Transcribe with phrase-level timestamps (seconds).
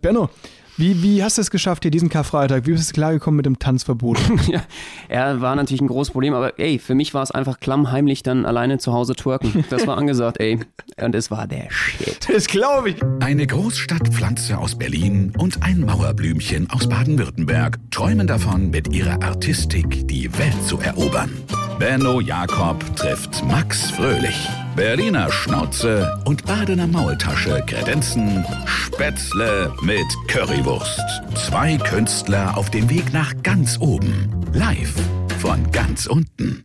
[0.00, 0.30] Benno,
[0.76, 2.68] wie, wie hast du es geschafft hier diesen Karfreitag?
[2.68, 4.20] Wie bist du klargekommen mit dem Tanzverbot?
[4.46, 4.62] ja,
[5.08, 8.46] er war natürlich ein großes Problem, aber ey, für mich war es einfach klammheimlich dann
[8.46, 9.64] alleine zu Hause twerken.
[9.70, 10.60] Das war angesagt, ey.
[11.00, 12.28] Und es war der Shit.
[12.32, 12.96] Das glaube ich.
[13.18, 20.32] Eine Großstadtpflanze aus Berlin und ein Mauerblümchen aus Baden-Württemberg träumen davon, mit ihrer Artistik die
[20.38, 21.32] Welt zu erobern.
[21.78, 24.48] Benno Jakob trifft Max Fröhlich.
[24.74, 31.00] Berliner Schnauze und Badener Maultasche kredenzen Spätzle mit Currywurst.
[31.36, 34.28] Zwei Künstler auf dem Weg nach ganz oben.
[34.52, 34.92] Live
[35.38, 36.64] von ganz unten.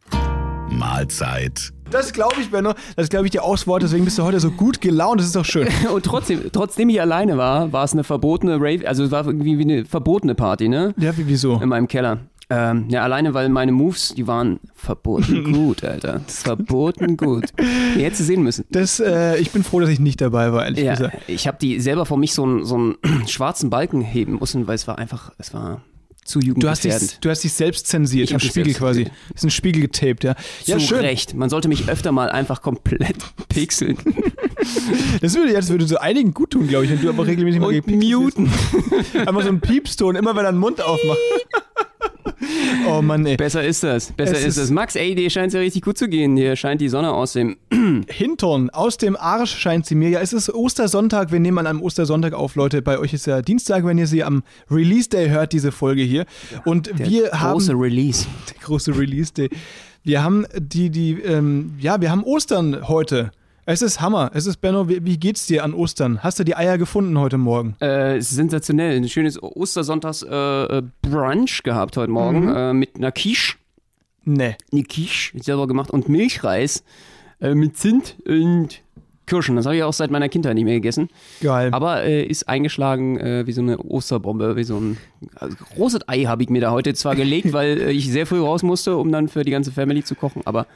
[0.72, 1.72] Mahlzeit.
[1.92, 2.74] Das glaube ich, Benno.
[2.96, 3.84] Das glaube ich dir aufs Wort.
[3.84, 5.20] Deswegen bist du heute so gut gelaunt.
[5.20, 5.68] Das ist doch schön.
[5.94, 9.60] Und trotzdem, trotzdem ich alleine war, war es eine verbotene Rave, also es war irgendwie
[9.60, 10.96] wie eine verbotene Party, ne?
[10.98, 11.60] Ja, wie, wieso?
[11.62, 12.18] In meinem Keller.
[12.56, 16.22] Ähm, ja, alleine, weil meine Moves, die waren verboten gut, Alter.
[16.28, 17.46] Verboten gut.
[17.96, 18.66] Die hättest du sehen müssen.
[18.70, 21.18] Das, äh, ich bin froh, dass ich nicht dabei war, ehrlich Ja, gesagt.
[21.28, 22.96] ich habe die selber vor mich so einen, so einen
[23.28, 25.82] schwarzen Balken heben müssen, weil es war einfach, es war
[26.26, 29.08] zu Du hast, dich, du hast dich selbst zensiert, Ich im Spiegel quasi.
[29.36, 30.36] Ist ein Spiegel getaped, ja.
[30.66, 31.00] Ja, Zu schön.
[31.00, 31.34] Recht.
[31.34, 33.18] Man sollte mich öfter mal einfach komplett
[33.50, 33.98] pixeln
[35.22, 37.60] Das würde, ja, das würde so einigen gut tun, glaube ich, wenn du aber regelmäßig
[37.60, 38.50] mal und muten.
[39.14, 41.18] Einfach so ein Piepston, immer wenn er den Mund aufmacht.
[42.90, 43.38] oh Mann, ey.
[43.38, 44.12] Besser ist das.
[44.12, 44.70] Besser Es ist ist- das.
[44.72, 46.36] Max, ey, dir scheint es ja richtig gut zu gehen.
[46.36, 47.58] Dir scheint die Sonne aus dem.
[48.10, 50.10] Hintern, aus dem Arsch scheint sie mir.
[50.10, 51.32] Ja, es ist Ostersonntag.
[51.32, 52.82] Wir nehmen an einem Ostersonntag auf, Leute.
[52.82, 56.26] Bei euch ist ja Dienstag, wenn ihr sie am Release Day hört, diese Folge hier.
[56.66, 57.54] Und Der wir haben.
[57.54, 58.26] große Release.
[58.50, 59.50] Der große Release Day.
[60.04, 63.32] Wir haben die, die, ähm, ja, wir haben Ostern heute.
[63.66, 64.32] Es ist Hammer.
[64.34, 66.22] Es ist, Benno, wie, wie geht's dir an Ostern?
[66.22, 67.76] Hast du die Eier gefunden heute Morgen?
[67.80, 68.98] Äh, sensationell.
[68.98, 70.84] Ein schönes Ostersonntags äh, äh,
[71.64, 72.56] gehabt heute Morgen Mhm.
[72.56, 73.56] äh, mit einer Quiche.
[74.26, 74.58] Nee.
[74.72, 76.84] Eine Quiche selber gemacht und Milchreis
[77.40, 78.82] äh, mit Zimt und
[79.28, 79.56] Kirschen.
[79.56, 81.08] Das habe ich auch seit meiner Kindheit nicht mehr gegessen.
[81.40, 81.70] Geil.
[81.72, 84.98] Aber äh, ist eingeschlagen äh, wie so eine Osterbombe, wie so ein
[85.36, 88.42] also, großes Ei habe ich mir da heute zwar gelegt, weil äh, ich sehr früh
[88.42, 90.42] raus musste, um dann für die ganze Family zu kochen.
[90.44, 90.68] Aber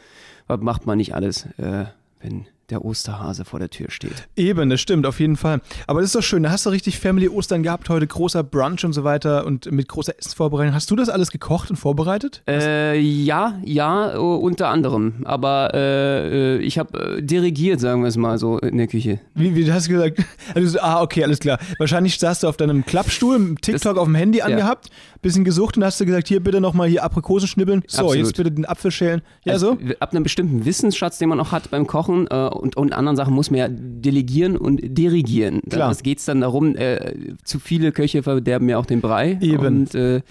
[0.47, 1.85] was macht man nicht alles, äh,
[2.21, 4.27] wenn der Osterhase vor der Tür steht?
[4.35, 5.61] Eben, das stimmt, auf jeden Fall.
[5.87, 6.43] Aber das ist doch schön.
[6.43, 9.87] Da hast du richtig Family Ostern gehabt, heute großer Brunch und so weiter und mit
[9.87, 10.73] großer Essensvorbereitung.
[10.73, 12.43] Hast du das alles gekocht und vorbereitet?
[12.47, 15.23] Äh, ja, ja, unter anderem.
[15.25, 19.19] Aber äh, äh, ich habe äh, dirigiert, sagen wir es mal so, in der Küche.
[19.33, 20.17] Wie, wie du hast gesagt?
[20.55, 21.59] Also, so, ah, okay, alles klar.
[21.77, 24.89] Wahrscheinlich saßt du auf deinem Klappstuhl, TikTok Das- auf dem Handy angehabt,
[25.21, 27.83] bisschen gesucht und hast du gesagt, hier bitte nochmal hier Aprikosen schnibbeln.
[27.87, 28.25] So, Absolut.
[28.25, 29.21] jetzt bitte den Apfel schälen.
[29.43, 29.93] Ja, Also, so?
[29.99, 33.33] Ab einem bestimmten Wissensschatz, den man auch hat beim Kochen äh, und, und anderen Sachen,
[33.33, 35.61] muss man ja delegieren und dirigieren.
[35.69, 35.91] Klar.
[35.91, 37.13] Es geht dann darum, äh,
[37.43, 39.37] zu viele Köche verderben mir auch den Brei.
[39.41, 39.65] Eben.
[39.65, 40.21] Und äh,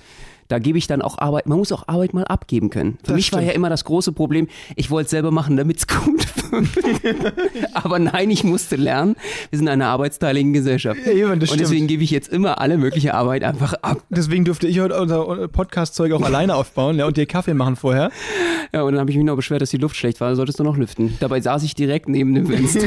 [0.49, 2.99] da gebe ich dann auch Arbeit, man muss auch Arbeit mal abgeben können.
[3.03, 3.51] Für Das mich war stimmt.
[3.51, 7.33] ja immer das große Problem, ich wollte es selber machen, damit es gut wird.
[7.75, 9.17] Aber nein, ich musste lernen.
[9.51, 11.01] Wir sind eine arbeitsteiligen Gesellschaft.
[11.05, 14.03] Ja, eben, das und deswegen gebe ich jetzt immer alle mögliche Arbeit einfach ab.
[14.11, 18.11] Deswegen durfte ich heute unser Podcast-Zeug auch alleine aufbauen ja, und dir Kaffee machen vorher.
[18.73, 20.31] Ja, und dann habe ich mich noch beschwert, dass die Luft schlecht war.
[20.31, 21.17] Da solltest du noch lüften.
[21.21, 22.87] Dabei saß ich direkt neben dem Fenster.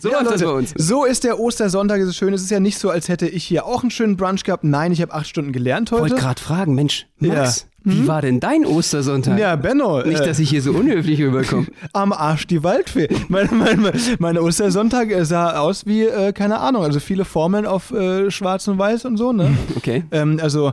[0.00, 0.72] so Ja, Leute, bei uns.
[0.76, 2.32] So ist der Ostersonntag, es ist schön.
[2.32, 4.64] Es ist ja nicht so, als hätte ich hier auch einen schönen Brunch gehabt.
[4.64, 6.24] Nein, ich habe acht Stunden gelernt Ich wollte heute.
[6.24, 7.92] gerade fragen, Mensch, Max, Ja.
[7.92, 9.38] wie war denn dein Ostersonntag?
[9.38, 10.02] Ja, Benno.
[10.02, 11.66] Nicht, äh, dass ich hier so unhöflich rüberkomme.
[11.92, 13.08] am Arsch die Waldfee.
[13.28, 17.92] Mein, mein, mein Ostersonntag äh, sah aus wie, äh, keine Ahnung, also viele Formeln auf
[17.92, 19.56] äh, schwarz und weiß und so, ne?
[19.76, 20.04] Okay.
[20.10, 20.72] ähm, also,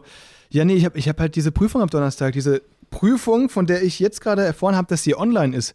[0.49, 3.83] ja, nee, ich habe ich hab halt diese Prüfung am Donnerstag, diese Prüfung, von der
[3.83, 5.73] ich jetzt gerade erfahren habe, dass sie online ist.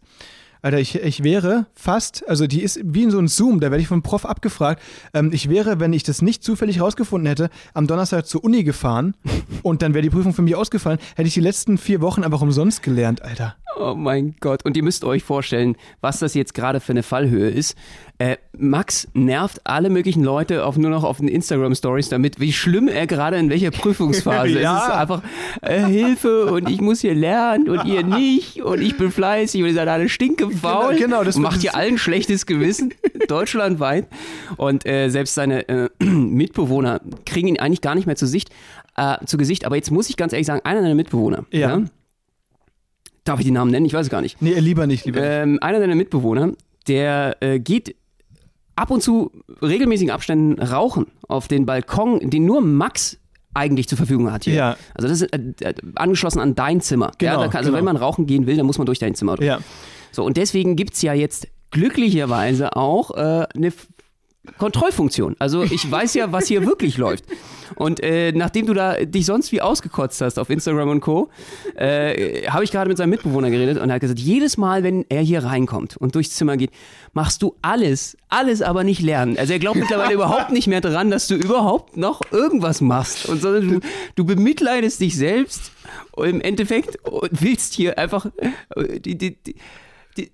[0.61, 3.81] Alter, ich, ich wäre fast, also die ist wie in so einem Zoom, da werde
[3.81, 4.81] ich vom Prof abgefragt.
[5.13, 9.15] Ähm, ich wäre, wenn ich das nicht zufällig rausgefunden hätte, am Donnerstag zur Uni gefahren
[9.63, 12.41] und dann wäre die Prüfung für mich ausgefallen, hätte ich die letzten vier Wochen einfach
[12.41, 13.55] umsonst gelernt, Alter.
[13.79, 14.65] Oh mein Gott.
[14.65, 17.77] Und ihr müsst euch vorstellen, was das jetzt gerade für eine Fallhöhe ist.
[18.21, 22.89] Äh, Max nervt alle möglichen Leute auf, nur noch auf den Instagram-Stories damit, wie schlimm
[22.89, 24.75] er gerade in welcher Prüfungsphase Ja.
[24.75, 24.81] ist.
[24.83, 25.21] Es ist einfach
[25.61, 29.69] äh, Hilfe und ich muss hier lernen und ihr nicht und ich bin fleißig und
[29.69, 30.95] ihr seid alle stinkefaul.
[30.95, 32.93] Genau, genau, das und macht ihr allen schlechtes Gewissen,
[33.29, 34.07] deutschlandweit.
[34.57, 38.49] Und äh, selbst seine äh, Mitbewohner kriegen ihn eigentlich gar nicht mehr zu Sicht,
[38.97, 39.63] äh, zu Gesicht.
[39.65, 41.81] Aber jetzt muss ich ganz ehrlich sagen, einer deiner Mitbewohner, Ja.
[43.23, 43.85] Darf ich die Namen nennen?
[43.85, 44.41] Ich weiß es gar nicht.
[44.41, 45.29] Nee, lieber nicht, lieber nicht.
[45.31, 46.51] Ähm, einer deiner Mitbewohner,
[46.87, 47.95] der äh, geht
[48.79, 49.31] ab und zu
[49.61, 53.17] regelmäßigen Abständen rauchen auf den Balkon, den nur Max
[53.53, 54.53] eigentlich zur Verfügung hat hier.
[54.53, 54.77] Ja.
[54.93, 57.11] Also das ist äh, äh, angeschlossen an dein Zimmer.
[57.17, 57.77] Genau, ja, kann, also genau.
[57.77, 59.35] wenn man rauchen gehen will, dann muss man durch dein Zimmer.
[59.35, 59.47] durch.
[59.47, 59.59] Ja.
[60.11, 63.73] So, und deswegen gibt es ja jetzt glücklicherweise auch äh, eine
[64.57, 65.35] Kontrollfunktion.
[65.39, 67.25] Also ich weiß ja, was hier wirklich läuft.
[67.75, 71.29] Und äh, nachdem du da dich sonst wie ausgekotzt hast auf Instagram und Co.,
[71.75, 75.05] äh, habe ich gerade mit seinem Mitbewohner geredet und er hat gesagt, jedes Mal, wenn
[75.09, 76.71] er hier reinkommt und durchs Zimmer geht,
[77.13, 79.37] machst du alles, alles aber nicht lernen.
[79.37, 83.27] Also er glaubt mittlerweile überhaupt nicht mehr dran, dass du überhaupt noch irgendwas machst.
[83.27, 83.79] Und sondern du,
[84.15, 85.71] du bemitleidest dich selbst
[86.17, 88.27] im Endeffekt und willst hier einfach
[88.75, 89.55] äh, die, die, die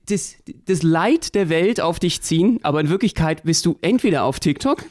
[0.07, 0.35] das,
[0.65, 4.85] das Leid der Welt auf dich ziehen, aber in Wirklichkeit bist du entweder auf TikTok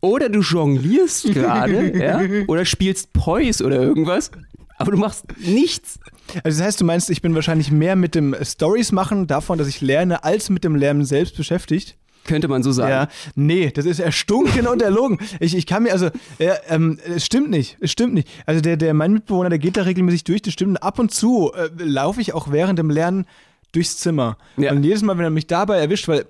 [0.00, 4.30] oder du jonglierst gerade ja, oder spielst Poise oder irgendwas,
[4.78, 5.98] aber du machst nichts.
[6.44, 9.68] Also das heißt, du meinst, ich bin wahrscheinlich mehr mit dem Stories machen davon, dass
[9.68, 11.96] ich lerne, als mit dem Lernen selbst beschäftigt?
[12.24, 12.90] Könnte man so sagen.
[12.90, 15.18] Ja, nee, das ist erstunken und erlogen.
[15.40, 18.28] Ich, ich kann mir, also, ja, ähm, es stimmt nicht, es stimmt nicht.
[18.46, 20.82] Also der, der, mein Mitbewohner, der geht da regelmäßig durch, das stimmt.
[20.82, 23.26] Ab und zu äh, laufe ich auch während dem Lernen
[23.72, 24.36] durchs Zimmer.
[24.56, 24.72] Ja.
[24.72, 26.26] Und jedes Mal, wenn er mich dabei erwischt, weil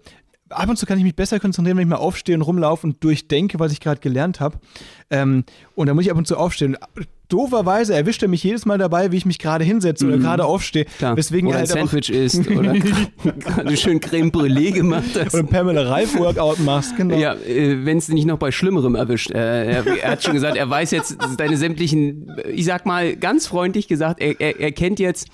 [0.50, 3.02] ab und zu kann ich mich besser konzentrieren, wenn ich mal aufstehe und rumlaufe und
[3.02, 4.58] durchdenke, was ich gerade gelernt habe.
[5.10, 5.44] Ähm,
[5.74, 6.76] und da muss ich ab und zu aufstehen.
[7.28, 10.22] Dooferweise erwischt er mich jedes Mal dabei, wie ich mich gerade hinsetze oder mhm.
[10.22, 10.84] gerade aufstehe.
[10.84, 11.16] Klar.
[11.16, 15.34] Weswegen oder halt ein Sandwich isst oder gerade schön Creme Brûlée gemacht hast.
[15.34, 17.16] Oder Pamela Reif Workout machst, genau.
[17.16, 19.30] Ja, äh, wenn es nicht noch bei Schlimmerem erwischt.
[19.30, 23.46] Äh, er, er, hat schon gesagt, er weiß jetzt deine sämtlichen, ich sag mal ganz
[23.46, 25.28] freundlich gesagt, er, er, er kennt jetzt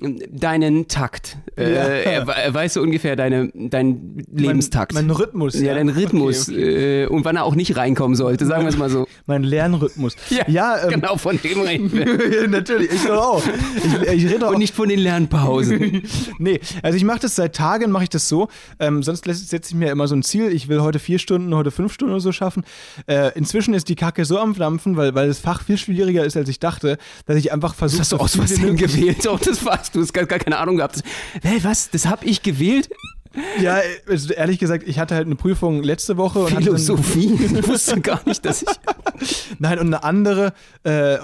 [0.00, 1.36] deinen Takt.
[1.56, 1.64] Ja.
[1.64, 4.94] Äh, er, er, weiß so ungefähr deine, deinen Lebenstakt.
[4.94, 5.54] Mein, mein Rhythmus.
[5.54, 5.74] Ja, ja.
[5.74, 6.48] dein Rhythmus.
[6.48, 7.02] Okay, okay.
[7.02, 9.06] Äh, und wann er auch nicht reinkommen sollte, sagen wir es mal so.
[9.26, 10.16] Mein Lernrhythmus.
[10.30, 12.48] Ja, ja ähm, genau, von dem reden wir.
[12.48, 13.42] Natürlich, ich auch.
[13.76, 14.52] Ich, ich rede auch.
[14.52, 16.02] Und nicht von den Lernpausen.
[16.38, 18.48] nee, also ich mache das seit Tagen, mache ich das so.
[18.78, 21.70] Ähm, sonst setze ich mir immer so ein Ziel, ich will heute vier Stunden, heute
[21.70, 22.64] fünf Stunden oder so schaffen.
[23.06, 26.36] Äh, inzwischen ist die Kacke so am Dampfen, weil, weil das Fach viel schwieriger ist,
[26.36, 26.96] als ich dachte,
[27.26, 28.00] dass ich einfach versuche...
[28.00, 29.28] Hast du aus Versehen gewählt?
[29.28, 29.58] Auch das
[29.90, 31.02] war's du hast gar, gar keine Ahnung gehabt.
[31.42, 31.90] Hä, was?
[31.90, 32.88] Das habe ich gewählt?
[33.60, 36.46] Ja, also ehrlich gesagt, ich hatte halt eine Prüfung letzte Woche.
[36.48, 37.32] Philosophie?
[37.58, 38.68] ich wusste gar nicht, dass ich.
[39.58, 40.52] Nein, und eine andere.
[40.82, 41.18] Äh,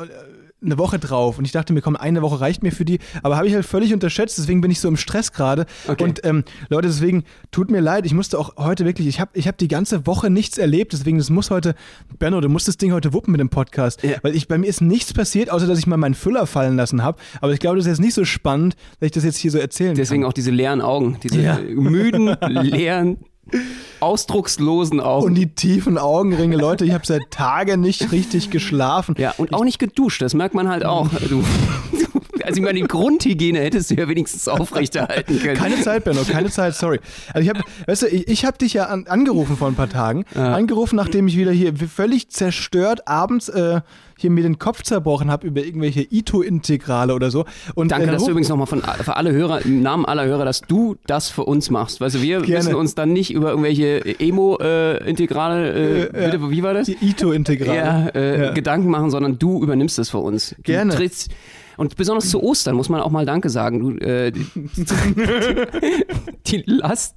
[0.63, 3.37] eine Woche drauf und ich dachte mir, komm, eine Woche reicht mir für die, aber
[3.37, 5.67] habe ich halt völlig unterschätzt, deswegen bin ich so im Stress gerade.
[5.87, 6.03] Okay.
[6.03, 9.49] Und ähm, Leute, deswegen tut mir leid, ich musste auch heute wirklich, ich habe ich
[9.49, 11.75] hab die ganze Woche nichts erlebt, deswegen das muss heute,
[12.19, 14.17] Benno, du musst das Ding heute wuppen mit dem Podcast, ja.
[14.23, 17.03] weil ich bei mir ist nichts passiert, außer dass ich mal meinen Füller fallen lassen
[17.03, 19.51] habe, aber ich glaube, das ist jetzt nicht so spannend, dass ich das jetzt hier
[19.51, 20.31] so erzählen Deswegen kann.
[20.31, 21.59] auch diese leeren Augen, diese ja.
[21.59, 23.19] müden, leeren
[24.01, 25.27] ausdruckslosen Augen.
[25.27, 26.57] Und die tiefen Augenringe.
[26.57, 29.15] Leute, ich habe seit Tagen nicht richtig geschlafen.
[29.19, 31.09] Ja, und auch nicht geduscht, das merkt man halt auch.
[31.29, 31.43] Du,
[32.43, 35.57] also ich meine, die Grundhygiene hättest du ja wenigstens aufrechterhalten können.
[35.57, 37.01] Keine Zeit, Benno, keine Zeit, sorry.
[37.33, 39.89] Also ich habe, weißt du, ich, ich habe dich ja an, angerufen vor ein paar
[39.89, 40.25] Tagen.
[40.35, 40.55] Ja.
[40.55, 43.81] Angerufen, nachdem ich wieder hier völlig zerstört abends äh,
[44.19, 47.45] hier mir den Kopf zerbrochen habe über irgendwelche Ito-Integrale oder so.
[47.75, 50.63] Und Danke, dass du übrigens nochmal von für alle Hörer, im Namen aller Hörer, dass
[50.63, 52.01] du das für uns machst.
[52.01, 52.65] Weißt du, wir Gerne.
[52.65, 56.87] müssen uns dann nicht über irgendwelche Emo-Integrale, äh, äh, bitte, wie war das?
[56.87, 57.77] Die Ito-Integrale.
[57.77, 60.55] Ja, äh, ja, Gedanken machen, sondern du übernimmst es für uns.
[60.63, 60.93] Gerne.
[60.93, 61.31] Du trittst,
[61.77, 63.81] und besonders zu Ostern muss man auch mal Danke sagen.
[63.81, 64.47] Du, äh, die,
[66.47, 67.17] die Last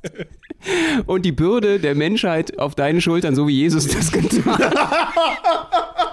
[1.06, 4.76] und die Bürde der Menschheit auf deinen Schultern, so wie Jesus das getan hat.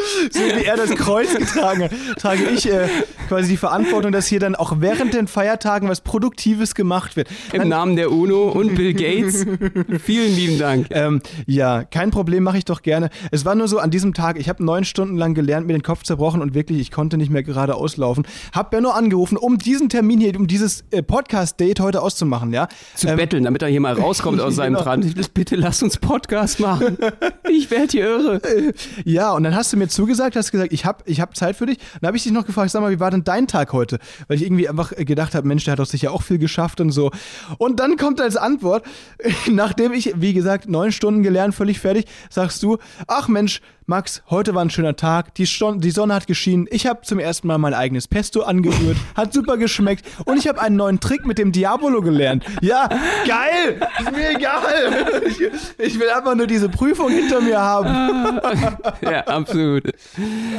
[0.30, 2.88] so wie er das Kreuz getragen hat, trage ich äh,
[3.28, 7.28] quasi die Verantwortung, dass hier dann auch während den Feiertagen was Produktives gemacht wird.
[7.52, 9.46] Im Namen der UNO und Bill Gates.
[10.04, 10.86] Vielen lieben Dank.
[10.90, 13.10] Ähm, ja, kein Problem, mache ich doch gerne.
[13.30, 15.82] Es war nur so an diesem Tag, ich habe neun Stunden lang gelernt, mir den
[15.82, 18.26] Kopf zerbrochen und wirklich, ich konnte nicht mehr gerade auslaufen.
[18.52, 22.68] Hab Benno angerufen, um diesen Termin hier, um dieses äh, Podcast-Date heute auszumachen, ja.
[22.94, 24.84] Zu ähm, betteln, damit er hier mal rauskommt aus seinem genau.
[24.84, 25.34] Brand.
[25.34, 26.98] Bitte lass uns Podcast machen.
[27.48, 28.40] Ich werde hier irre.
[29.04, 31.66] Ja, und dann hast du mir zugesagt, hast gesagt, ich habe ich hab Zeit für
[31.66, 31.78] dich.
[32.00, 33.98] Dann habe ich dich noch gefragt, sag mal, wie war denn dein Tag heute?
[34.28, 36.90] Weil ich irgendwie einfach gedacht habe, Mensch, der hat doch sicher auch viel geschafft und
[36.90, 37.10] so.
[37.58, 38.84] Und dann kommt als Antwort,
[39.50, 44.54] nachdem ich, wie gesagt, neun Stunden gelernt, völlig fertig, sagst du, ach Mensch, Max, heute
[44.54, 47.74] war ein schöner Tag, die, die Sonne hat geschienen, ich habe zum ersten Mal mein
[47.74, 52.00] eigenes Pesto angerührt, hat super geschmeckt und ich habe einen neuen Trick mit dem Diabolo
[52.00, 52.44] gelernt.
[52.62, 52.88] Ja,
[53.26, 55.22] geil, ist mir egal.
[55.26, 55.40] Ich,
[55.76, 58.38] ich will einfach nur diese Prüfung hinter mir haben.
[59.00, 59.90] ja, absolut.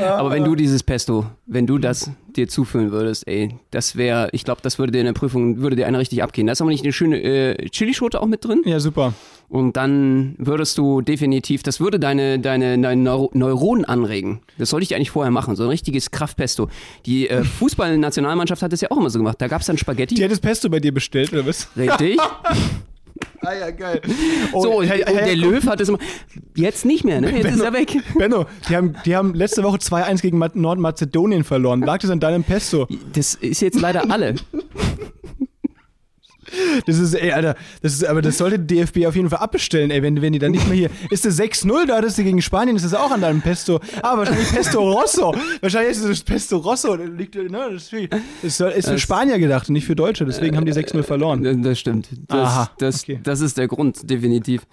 [0.05, 4.43] Aber wenn du dieses Pesto, wenn du das dir zuführen würdest, ey, das wäre, ich
[4.43, 6.47] glaube, das würde dir in der Prüfung, würde dir eine richtig abgehen.
[6.47, 8.61] Da ist aber nicht eine schöne äh, Chilischote auch mit drin.
[8.65, 9.13] Ja, super.
[9.49, 14.41] Und dann würdest du definitiv, das würde deine, deine, deine Neuronen anregen.
[14.57, 16.69] Das sollte ich eigentlich vorher machen, so ein richtiges Kraftpesto.
[17.05, 19.41] Die äh, Fußballnationalmannschaft hat das ja auch immer so gemacht.
[19.41, 20.15] Da gab es dann Spaghetti.
[20.15, 21.67] Die hat das Pesto bei dir bestellt, oder was?
[21.75, 22.17] Richtig.
[23.43, 23.99] Ah ja, geil.
[24.51, 25.97] Oh, so, und, und der Löw hat es immer.
[26.55, 27.31] Jetzt nicht mehr, ne?
[27.31, 27.97] Jetzt Benno, ist er weg.
[28.17, 31.81] Benno, die haben, die haben letzte Woche 2-1 gegen Nordmazedonien verloren.
[31.81, 32.87] Lag das an deinem Pesto?
[33.13, 34.35] Das ist jetzt leider alle.
[36.85, 39.91] Das ist, ey, Alter, das ist, aber das sollte die DFB auf jeden Fall abbestellen,
[39.91, 40.89] ey, wenn, wenn die dann nicht mehr hier.
[41.09, 43.79] Ist das 6-0, da hattest du gegen Spanien, ist das auch an deinem Pesto.
[44.01, 45.33] Ah, wahrscheinlich Pesto Rosso.
[45.61, 46.97] Wahrscheinlich ist das Pesto Rosso.
[46.97, 48.07] Das, liegt, ne, das ist, für,
[48.41, 51.61] das soll, ist für Spanier gedacht und nicht für Deutsche, deswegen haben die 6-0 verloren.
[51.63, 52.09] Das stimmt.
[52.27, 53.19] Das, Aha, das, okay.
[53.23, 54.63] das ist der Grund, definitiv.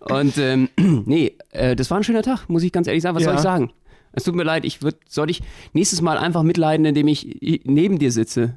[0.00, 0.68] Und ähm,
[1.06, 3.16] nee, äh, das war ein schöner Tag, muss ich ganz ehrlich sagen.
[3.16, 3.38] Was soll Ja.
[3.38, 3.70] ich sagen?
[4.14, 5.42] Es tut mir leid, ich würd, soll ich
[5.72, 8.54] nächstes Mal einfach mitleiden, indem ich neben dir sitze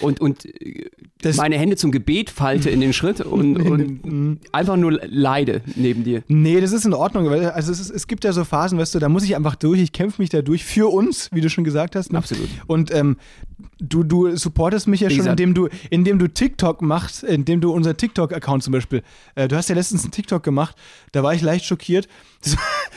[0.00, 0.90] und, und äh,
[1.22, 4.38] Das- meine Hände zum Gebet falte in den Schritt und, und mhm.
[4.52, 6.22] einfach nur leide neben dir.
[6.28, 8.94] Nee, das ist in Ordnung, weil also es, ist, es gibt ja so Phasen, weißt
[8.94, 11.50] du, da muss ich einfach durch, ich kämpfe mich da durch für uns, wie du
[11.50, 12.12] schon gesagt hast.
[12.12, 12.18] Ne?
[12.18, 12.48] Absolut.
[12.66, 13.16] Und ähm,
[13.78, 17.96] du, du supportest mich ja schon, indem du, indem du TikTok machst, indem du unser
[17.96, 19.02] TikTok-Account zum Beispiel,
[19.34, 20.76] äh, du hast ja letztens einen TikTok gemacht,
[21.12, 22.08] da war ich leicht schockiert.
[22.42, 22.56] Das,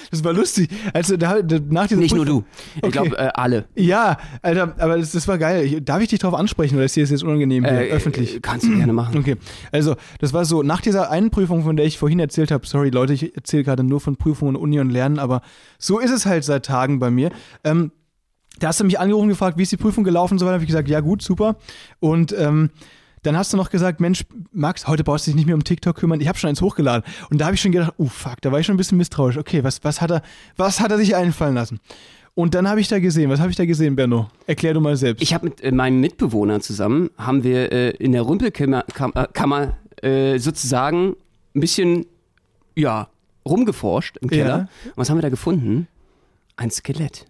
[0.10, 0.70] das war lustig.
[0.94, 2.78] Also da, da, nach dieser Nicht nur Prüfung- du.
[2.78, 2.92] Ich Okay.
[2.92, 3.66] glaube, äh, alle.
[3.76, 5.66] Ja, Alter, aber das, das war geil.
[5.66, 8.38] Ich, darf ich dich darauf ansprechen oder ist dir das jetzt unangenehm hier, Äh, öffentlich?
[8.38, 9.18] äh, Kannst du gerne machen.
[9.18, 9.36] Okay,
[9.74, 12.90] also das war so, nach dieser einen Prüfung, von der ich vorhin erzählt habe, sorry
[12.90, 15.42] Leute, ich erzähle gerade nur von Prüfungen, Uni und Lernen, aber
[15.78, 17.30] so ist es halt seit Tagen bei mir.
[17.66, 17.92] Ähm,
[18.60, 20.54] da hast du mich angerufen und gefragt, wie ist die Prüfung gelaufen und so weiter.
[20.54, 21.56] habe ich gesagt, ja gut, super.
[22.00, 22.70] Und ähm,
[23.24, 25.96] dann hast du noch gesagt, Mensch, Max, heute brauchst du dich nicht mehr um TikTok
[25.96, 26.20] kümmern.
[26.22, 27.04] Ich habe schon eins hochgeladen.
[27.30, 29.38] Und da habe ich schon gedacht, oh fuck, da war ich schon ein bisschen misstrauisch.
[29.38, 30.22] Okay, was, was, hat, er,
[30.58, 31.80] was hat er sich einfallen lassen?
[32.36, 34.30] Und dann habe ich da gesehen, was habe ich da gesehen, Benno?
[34.48, 35.22] Erklär du mal selbst.
[35.22, 39.28] Ich habe mit äh, meinem Mitbewohner zusammen, haben wir äh, in der Rümpelkammer Kam, äh,
[39.32, 41.16] Kammer, äh, sozusagen
[41.56, 42.06] ein bisschen,
[42.76, 43.08] ja,
[43.46, 44.58] rumgeforscht im Keller.
[44.58, 44.68] Ja.
[44.88, 45.88] Und was haben wir da gefunden?
[46.56, 47.26] Ein Skelett.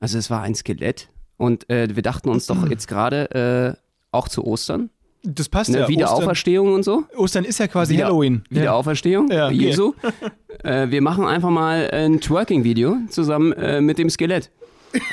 [0.00, 1.08] Also es war ein Skelett.
[1.38, 4.90] Und äh, wir dachten uns doch jetzt gerade, äh, auch zu Ostern,
[5.22, 5.88] das passt ne, ja.
[5.88, 7.04] Wiederauferstehung und so.
[7.16, 8.42] Ostern, ist ja quasi Wieder- Halloween.
[8.48, 9.54] Wiederauferstehung, Ja, okay.
[9.56, 9.92] Jesu.
[10.62, 14.50] äh, wir machen einfach mal ein Twerking-Video zusammen äh, mit dem Skelett.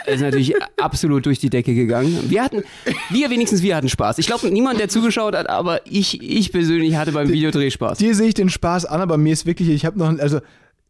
[0.06, 2.30] Das ist natürlich absolut durch die Decke gegangen.
[2.30, 2.64] Wir hatten,
[3.10, 4.20] wir wenigstens, wir hatten Spaß.
[4.20, 7.98] Ich glaube, niemand, der zugeschaut hat, aber ich, ich persönlich hatte beim Videodreh Spaß.
[7.98, 10.40] Dir sehe ich den Spaß an, aber mir ist wirklich, ich habe noch, also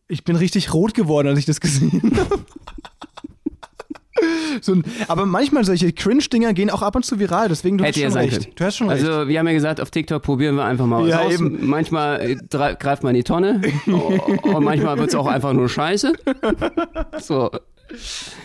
[0.09, 2.43] ich bin richtig rot geworden, als ich das gesehen habe.
[4.61, 7.99] So ein, aber manchmal solche Cringe-Dinger gehen auch ab und zu viral, deswegen du Hätte
[7.99, 8.31] ja hast schon recht.
[8.43, 8.55] können.
[8.55, 9.03] Du hast schon recht.
[9.05, 11.33] Also, wir haben ja gesagt, auf TikTok probieren wir einfach mal was Ja, aus.
[11.33, 11.65] eben.
[11.67, 12.35] Manchmal äh,
[12.79, 16.13] greift man in die Tonne und manchmal wird es auch einfach nur scheiße.
[17.19, 17.49] So,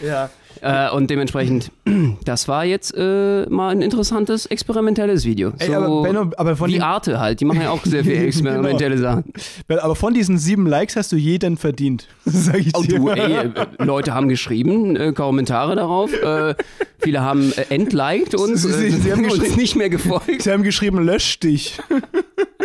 [0.04, 0.30] Ja.
[0.62, 1.70] Äh, und dementsprechend,
[2.24, 5.52] das war jetzt äh, mal ein interessantes experimentelles Video.
[5.58, 8.16] Ey, so aber Benno, aber von den- Arte halt, die machen ja auch sehr viel
[8.24, 9.24] experimentelle Sachen.
[9.68, 12.06] Aber von diesen sieben Likes hast du jeden verdient.
[12.24, 12.98] Sag ich Oh dir.
[12.98, 13.50] du, ey, äh,
[13.84, 16.12] Leute haben geschrieben, äh, Kommentare darauf.
[16.12, 16.54] Äh,
[16.98, 20.42] viele haben äh, entliked uns, Sie- äh, sie haben uns nicht mehr gefolgt.
[20.42, 21.78] Sie haben geschrieben, lösch dich.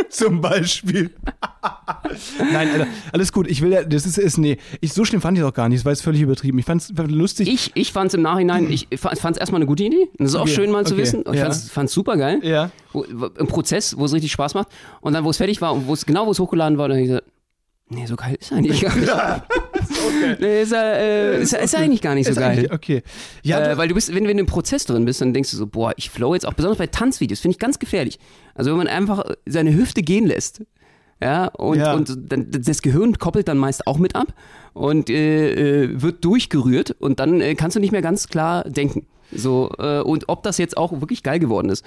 [0.09, 1.11] Zum Beispiel.
[2.51, 3.47] Nein, Alter, alles gut.
[3.47, 5.69] Ich will ja, das ist, ist nee, ich, so schlimm fand ich es auch gar
[5.69, 5.79] nicht.
[5.79, 6.59] Das war jetzt völlig übertrieben.
[6.59, 7.47] Ich fand es lustig.
[7.51, 10.09] Ich, ich fand es im Nachhinein, ich fand es erstmal eine gute Idee.
[10.17, 11.23] Das ist auch Okay, schön mal zu okay, wissen.
[11.31, 11.51] Ich ja.
[11.51, 12.39] fand es super geil.
[12.43, 12.71] ja.
[12.91, 14.67] Wo, Im Prozess, wo es richtig Spaß macht.
[15.01, 16.97] Und dann, wo es fertig war und wo es genau, wo es hochgeladen war, dann
[16.97, 17.27] hab ich gesagt,
[17.89, 19.11] nee, so geil ist er eigentlich gar nicht.
[20.39, 22.69] nee, ist, er, äh, ist, ist eigentlich gar nicht so geil.
[22.71, 23.03] Okay.
[23.43, 25.57] Ja, äh, weil du bist, wenn, wenn du im Prozess drin bist, dann denkst du
[25.57, 28.19] so, boah, ich flow jetzt auch, besonders bei Tanzvideos, finde ich ganz gefährlich.
[28.55, 30.61] Also wenn man einfach seine Hüfte gehen lässt,
[31.21, 31.93] ja, und, Ja.
[31.93, 34.33] und das Gehirn koppelt dann meist auch mit ab
[34.73, 39.05] und äh, äh, wird durchgerührt und dann äh, kannst du nicht mehr ganz klar denken.
[39.35, 41.85] So, äh, und ob das jetzt auch wirklich geil geworden ist.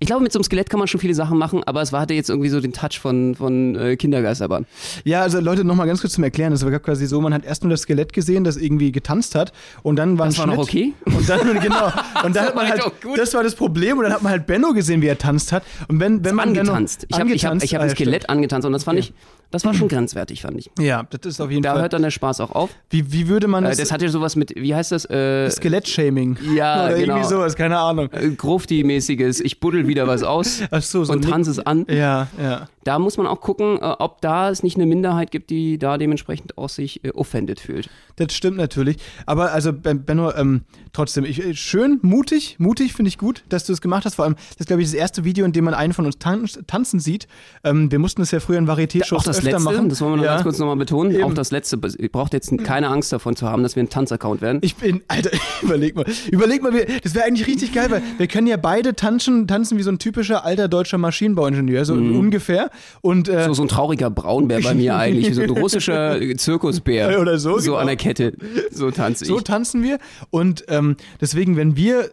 [0.00, 2.00] Ich glaube, mit so einem Skelett kann man schon viele Sachen machen, aber es war,
[2.00, 4.66] hatte jetzt irgendwie so den Touch von, von äh, Kindergeisterbahn.
[5.04, 6.52] ja, also Leute, nochmal ganz kurz zum Erklären.
[6.52, 9.52] Das war quasi so, man hat erst nur das Skelett gesehen, das irgendwie getanzt hat
[9.82, 10.94] und dann war Das war noch Schnitt.
[11.04, 11.16] okay?
[11.16, 11.92] Und dann, genau.
[12.24, 12.82] Und dann hat man halt,
[13.16, 15.62] das war das Problem und dann hat man halt Benno gesehen, wie er tanzt hat.
[15.88, 17.06] Und wenn, wenn man angetanzt.
[17.08, 19.08] Benno, Ich habe ich hab, ich hab ah, ein Skelett angetanzt und das fand Okay.
[19.10, 19.14] ich,
[19.50, 20.64] das war schon grenzwertig, fand ich.
[20.64, 20.80] stimmt.
[20.86, 21.82] Ja, das ist auf jeden Da Fall.
[21.82, 22.70] hört dann der Spaß auch auf.
[22.90, 25.04] Wie, wie würde man Äh, das, das hat ja sowas mit, wie heißt das?
[25.06, 26.36] Äh, Skelett-Shaming?
[26.54, 27.14] Ja, Oder genau.
[27.16, 28.10] irgendwie sowas, keine Ahnung.
[28.12, 31.86] äh, Grufti-mäßiges, ich buddel wieder was aus so, so und tanze es an.
[31.88, 32.68] Ja, ja.
[32.84, 35.98] Da muss man auch gucken, äh, ob da es nicht eine Minderheit gibt, die da
[35.98, 37.90] dementsprechend auch sich äh, offended fühlt.
[38.16, 38.96] Das stimmt natürlich.
[39.26, 43.72] Aber also, Ben- Benno, ähm, trotzdem, ich, schön, mutig, mutig finde ich gut, dass du
[43.72, 44.14] es gemacht hast.
[44.14, 46.18] Vor allem, das ist, glaube ich, das erste Video, in dem man einen von uns
[46.18, 47.28] tan tanzen sieht.
[47.62, 49.88] Ähm, wir mussten das ja früher in Varieté-Shows öfter letzte, machen.
[49.88, 50.32] das wollen wir noch ja.
[50.32, 51.24] ganz kurz nochmal betonen, Eben.
[51.24, 54.40] auch das letzte, ihr braucht jetzt keine Angst davon zu haben, dass wir ein Tanzaccount
[54.40, 54.58] werden.
[54.62, 55.30] Ich bin, Alter,
[55.62, 56.06] überleg mal.
[56.30, 59.76] Überleg mal, wir, das wäre eigentlich richtig geil, weil wir können ja beide tanzen, tanzen
[59.78, 62.70] wie so ein typischer alter deutscher Maschinenbauingenieur, so ungefähr.
[63.00, 63.44] Und äh, Mhm.
[63.46, 67.20] so, so ein trauriger Braunbär bei mir eigentlich, so ein russischer Zirkusbär.
[67.20, 67.76] Oder so, So genau.
[67.76, 68.32] an der Kette.
[68.70, 69.28] So tanze ich.
[69.28, 69.98] so tanzen wir.
[70.30, 72.10] Und ähm, deswegen, wenn wir,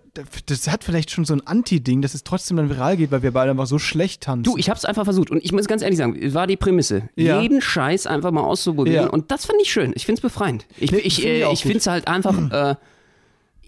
[0.48, 3.32] das hat vielleicht schon so ein Anti-Ding, dass es trotzdem dann viral geht, weil wir
[3.32, 4.44] beide einfach so schlecht tanzen.
[4.44, 7.42] Du, ich hab's einfach versucht und ich muss ganz ehrlich sagen, war die Prämisse, Ja.
[7.42, 9.10] jeden Scheiß einfach mal auszuprobieren Ja.
[9.10, 9.92] und das fand ich schön.
[9.96, 10.66] Ich find's befreiend.
[10.78, 12.76] Ich, Nee, ich, ich äh, ich find's halt einfach, äh,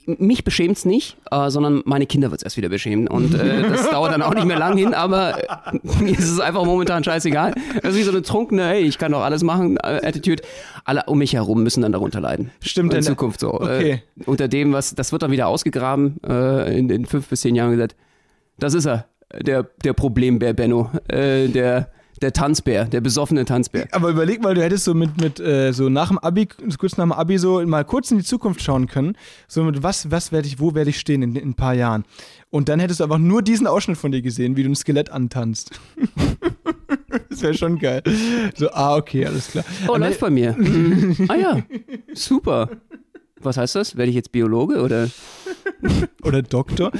[0.07, 3.07] mich beschämt's nicht, äh, sondern meine Kinder wird's erst wieder beschämen.
[3.07, 6.39] Und äh, das dauert dann auch nicht mehr lang hin, aber äh, mir ist es
[6.39, 7.53] einfach momentan scheißegal.
[7.81, 10.43] Das ist wie so eine trunkene, hey, ich kann doch alles machen, äh, Attitude.
[10.85, 12.51] Alle um mich herum müssen dann darunter leiden.
[12.61, 13.53] Stimmt, In Zukunft so.
[13.53, 14.01] Okay.
[14.19, 17.55] Äh, unter dem, was, das wird dann wieder ausgegraben äh, in, in fünf bis zehn
[17.55, 17.95] Jahren gesagt.
[18.57, 19.05] Das ist er,
[19.41, 23.87] der, der Problembär Benno, äh, der, der Tanzbär, der besoffene Tanzbär.
[23.91, 26.47] Aber überleg mal, du hättest so mit, mit äh, so nach dem Abi,
[26.77, 29.17] kurz nach dem Abi so mal kurz in die Zukunft schauen können.
[29.47, 32.05] So mit was, was werde ich, wo werde ich stehen in, in ein paar Jahren?
[32.49, 35.11] Und dann hättest du einfach nur diesen Ausschnitt von dir gesehen, wie du ein Skelett
[35.11, 35.71] antanzt.
[37.29, 38.01] das wäre schon geil.
[38.55, 39.65] So, ah, okay, alles klar.
[39.87, 40.53] Oh, läuft bei mir.
[40.53, 41.25] Mhm.
[41.27, 41.63] Ah ja,
[42.13, 42.69] super.
[43.41, 43.95] Was heißt das?
[43.97, 45.09] Werde ich jetzt Biologe oder?
[46.23, 46.91] Oder Doktor.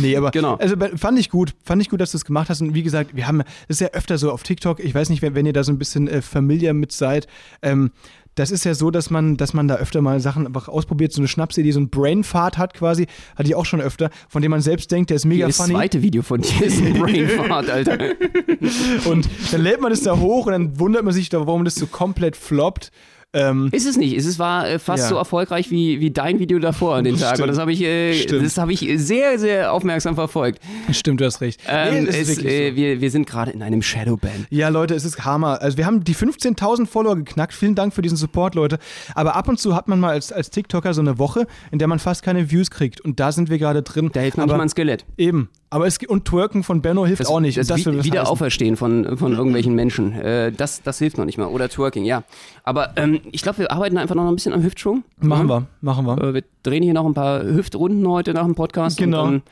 [0.00, 0.56] Nee, aber Genau.
[0.56, 1.54] also fand ich gut.
[1.64, 2.60] Fand ich gut, dass du es gemacht hast.
[2.60, 5.22] Und wie gesagt, wir haben, das ist ja öfter so auf TikTok, ich weiß nicht,
[5.22, 7.28] wenn, wenn ihr da so ein bisschen äh, familiar mit seid,
[7.62, 7.92] ähm,
[8.34, 11.20] das ist ja so, dass man, dass man da öfter mal Sachen einfach ausprobiert, so
[11.20, 14.60] eine Schnapsidee, so ein Brainfart hat quasi, hatte ich auch schon öfter, von dem man
[14.60, 15.74] selbst denkt, der ist mega Hier das funny.
[15.74, 17.98] zweite Video von dir ist ein Brainfart, Alter.
[19.04, 21.76] Und dann lädt man das da hoch und dann wundert man sich, da, warum das
[21.76, 22.90] so komplett floppt.
[23.34, 24.16] Ähm, Ist es nicht.
[24.16, 25.08] Es war äh, fast Ja.
[25.10, 27.30] so erfolgreich wie, wie dein Video davor an den Tag.
[27.34, 27.42] Stimmt.
[27.42, 30.60] Und das habe ich, äh, das habe ich sehr, sehr aufmerksam verfolgt.
[30.92, 31.60] stimmt, du hast recht.
[31.68, 32.42] Ähm, Nee, es, so.
[32.42, 34.46] äh, wir, wir sind gerade in einem Shadowban.
[34.50, 35.60] Ja, Leute, es ist Hammer.
[35.60, 37.52] Also wir haben die 15.000 Follower geknackt.
[37.52, 38.78] Vielen Dank für diesen Support, Leute.
[39.14, 41.88] Aber ab und zu hat man mal als, als TikToker so eine Woche, in der
[41.88, 43.00] man fast keine Views kriegt.
[43.00, 44.10] Und da sind wir gerade drin.
[44.12, 45.04] Da hilft Aber mal ein Skelett.
[45.16, 45.48] Eben.
[45.74, 47.58] Aber es und Twerken von Benno hilft Das, auch nicht.
[47.58, 50.12] das, das will Wi- was Wiederauferstehen von, von irgendwelchen Menschen.
[50.12, 51.46] Äh, das, das hilft noch nicht mal.
[51.46, 52.22] Oder Twerking, ja.
[52.62, 55.02] Aber ähm, ich glaube, wir arbeiten einfach noch ein bisschen am Hüftschwung.
[55.18, 55.28] heißen.
[55.28, 55.50] Machen Mhm.
[55.50, 56.22] wir, machen wir.
[56.22, 58.98] Äh, wir drehen hier noch ein paar Hüftrunden heute nach dem Podcast.
[58.98, 59.24] Genau.
[59.24, 59.42] Und dann,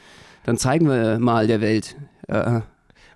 [0.45, 1.97] dann zeigen wir mal der Welt.
[2.29, 2.61] Äh,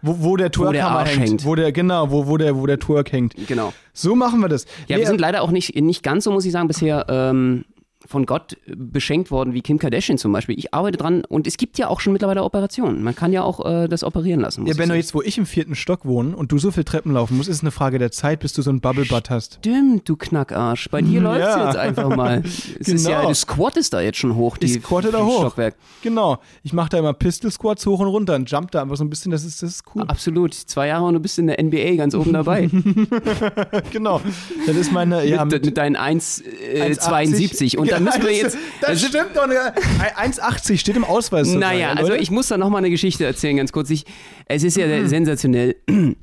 [0.02, 1.28] Wo, wo der Twerkhammer Arsch hängt.
[1.28, 1.44] hängt.
[1.44, 3.34] Wo der, genau, wo, wo, der, wo der Twerk hängt.
[3.46, 3.72] genau.
[3.92, 4.64] So machen wir das.
[4.88, 7.64] Ja, Nee, wir sind leider auch nicht, nicht ganz so, muss ich sagen, bisher ähm,
[8.06, 10.58] von Gott beschenkt worden wie Kim Kardashian zum Beispiel.
[10.58, 13.02] Ich arbeite dran und es gibt ja auch schon mittlerweile Operationen.
[13.02, 14.66] Man kann ja auch äh, das operieren lassen.
[14.66, 14.98] ja, Benno, sagen.
[15.00, 17.56] jetzt wo ich im vierten Stock wohne und du so viel Treppen laufen musst, ist
[17.56, 19.56] es eine Frage der Zeit, bis du so ein Bubble-Butt hast.
[19.60, 20.88] Stimmt, du Knackarsch.
[20.90, 21.66] Bei dir läuft's Ja.
[21.66, 22.42] jetzt einfach mal.
[22.80, 23.28] Es ist ja, Genau.
[23.28, 24.56] du squattest da jetzt schon hoch.
[24.56, 25.40] Die Ich squatte da hoch.
[25.40, 25.74] Stockwerk.
[26.02, 26.38] Genau.
[26.62, 29.32] Ich mache da immer Pistol-Squats hoch und runter und jump da einfach so ein bisschen.
[29.32, 30.04] Das ist, das ist cool.
[30.06, 30.54] Absolut.
[30.54, 32.70] Zwei Jahre und du bist in der NBA ganz oben dabei.
[33.92, 34.20] Genau.
[34.66, 37.76] Das ist meine, ja, mit, mit, mit deinen 1,72.
[37.76, 38.56] und dann müssen wir jetzt.
[38.80, 39.46] Das, also- stimmt doch.
[39.46, 39.72] ne?
[40.16, 41.48] 1,80 steht im Ausweis.
[41.48, 43.90] sogar, Naja, ja, also ich muss da noch mal eine Geschichte erzählen, ganz kurz.
[43.90, 44.04] Ich,
[44.46, 45.08] es ist ja Mhm.
[45.08, 45.76] sensationell.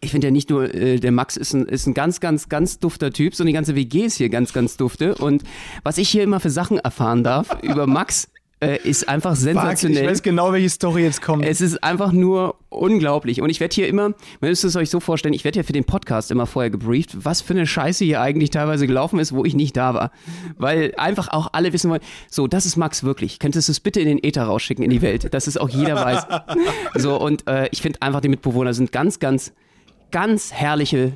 [0.00, 2.78] Ich finde ja nicht nur, äh, der Max ist ein, ist ein ganz, ganz, ganz
[2.78, 5.14] dufter Typ, sondern die ganze WG ist hier ganz, ganz dufte.
[5.16, 5.42] Und
[5.82, 8.28] was ich hier immer für Sachen erfahren darf über Max,
[8.60, 10.06] äh, ist einfach Fuck, ich sensationell.
[10.08, 11.44] weiß genau, welche Story jetzt kommt.
[11.44, 13.40] Es ist einfach nur unglaublich.
[13.40, 15.72] Und ich werde hier immer, man müsst es euch so vorstellen, ich werde ja für
[15.72, 19.44] den Podcast immer vorher gebrieft, was für eine Scheiße hier eigentlich teilweise gelaufen ist, wo
[19.44, 20.10] ich nicht da war.
[20.56, 23.38] Weil einfach auch alle wissen wollen, so, das ist Max wirklich.
[23.38, 25.96] Könntest du es bitte in den Äther rausschicken, in die Welt, dass es auch jeder
[25.96, 26.26] weiß.
[26.94, 29.52] So, und äh, ich finde einfach, die Mitbewohner sind ganz, ganz,
[30.10, 31.12] ganz herrliche,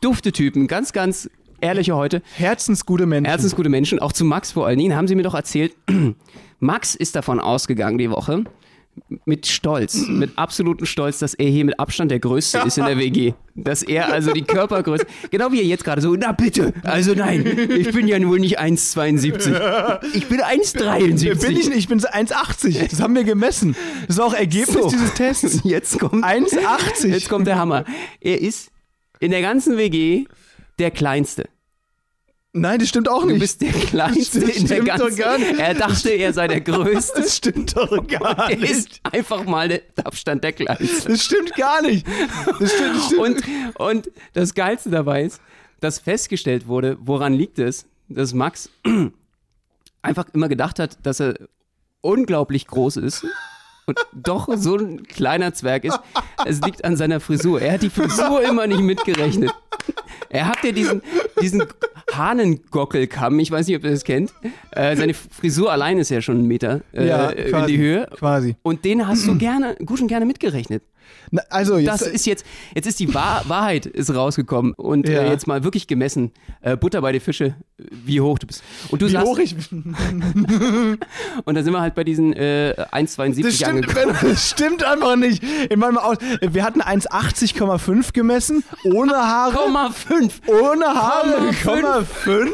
[0.00, 2.22] dufte Typen, ganz, ganz ehrliche heute.
[2.36, 3.26] Herzensgute Menschen.
[3.26, 5.74] Herzensgute Menschen, auch zu Max vor allen Dingen, haben sie mir doch erzählt,
[6.64, 8.44] Max ist davon ausgegangen die Woche,
[9.26, 12.96] mit Stolz, mit absolutem Stolz, dass er hier mit Abstand der Größte ist in der
[12.96, 13.34] WG.
[13.54, 17.68] Dass er also die Körpergröße, genau wie er jetzt gerade so, na bitte, also nein,
[17.70, 20.00] ich bin ja wohl nicht 1,72.
[20.14, 21.40] Ich bin 1,73.
[21.40, 22.88] bin ich nicht, ich bin so 1,80.
[22.90, 23.76] Das haben wir gemessen.
[24.06, 24.88] Das ist auch Ergebnis So.
[24.88, 25.60] dieses Tests.
[25.64, 27.08] Jetzt kommt, 1,80.
[27.08, 27.84] jetzt kommt der Hammer.
[28.20, 28.70] Er ist
[29.20, 30.24] in der ganzen WG
[30.78, 31.44] der Kleinste.
[32.56, 33.40] Nein, das stimmt auch Du nicht.
[33.40, 35.16] bist der Kleinste Das in der stimmt doch ganzen.
[35.18, 35.58] gar nicht.
[35.58, 37.20] Er dachte, er sei der Größte.
[37.20, 38.70] das stimmt doch gar Er nicht.
[38.70, 41.08] ist einfach mal der Abstand der Kleinste.
[41.08, 42.06] Das stimmt gar nicht.
[42.60, 43.20] Das stimmt, das stimmt.
[43.20, 45.40] Und, und das Geilste dabei ist,
[45.80, 48.70] dass festgestellt wurde, woran liegt es, dass Max
[50.02, 51.34] einfach immer gedacht hat, dass er
[52.02, 53.26] unglaublich groß ist
[53.86, 55.98] und doch so ein kleiner Zwerg ist.
[56.44, 57.60] Es liegt an seiner Frisur.
[57.60, 59.50] Er hat die Frisur immer nicht mitgerechnet.
[60.28, 61.02] Er hat ja diesen,
[61.40, 61.64] diesen
[62.12, 64.32] Hahnengockelkamm, ich weiß nicht, ob ihr das kennt.
[64.70, 68.08] Äh, seine Frisur allein ist ja schon einen Meter äh, Ja, in quasi, die Höhe.
[68.16, 68.56] quasi.
[68.62, 70.82] Und den hast du gerne, gut und gerne mitgerechnet.
[71.30, 75.22] Na, also jetzt, Das ist jetzt, jetzt ist die Wahr Wahrheit ist rausgekommen und Ja.
[75.22, 76.32] äh, jetzt mal wirklich gemessen.
[76.60, 78.62] Äh, Butter bei die Fische, wie hoch du bist.
[78.90, 79.54] Und du wie sagst, hoch ich
[81.44, 84.16] und da sind wir halt bei diesen äh, 1,72 Das stimmt, angekommen.
[84.22, 85.42] Das stimmt einfach nicht.
[85.70, 89.54] In meinem Aus wir hatten 1,80,5 gemessen, ohne Haare.
[89.54, 90.40] Komma 5.
[90.46, 92.52] Ohne Haare, Komma Komma 5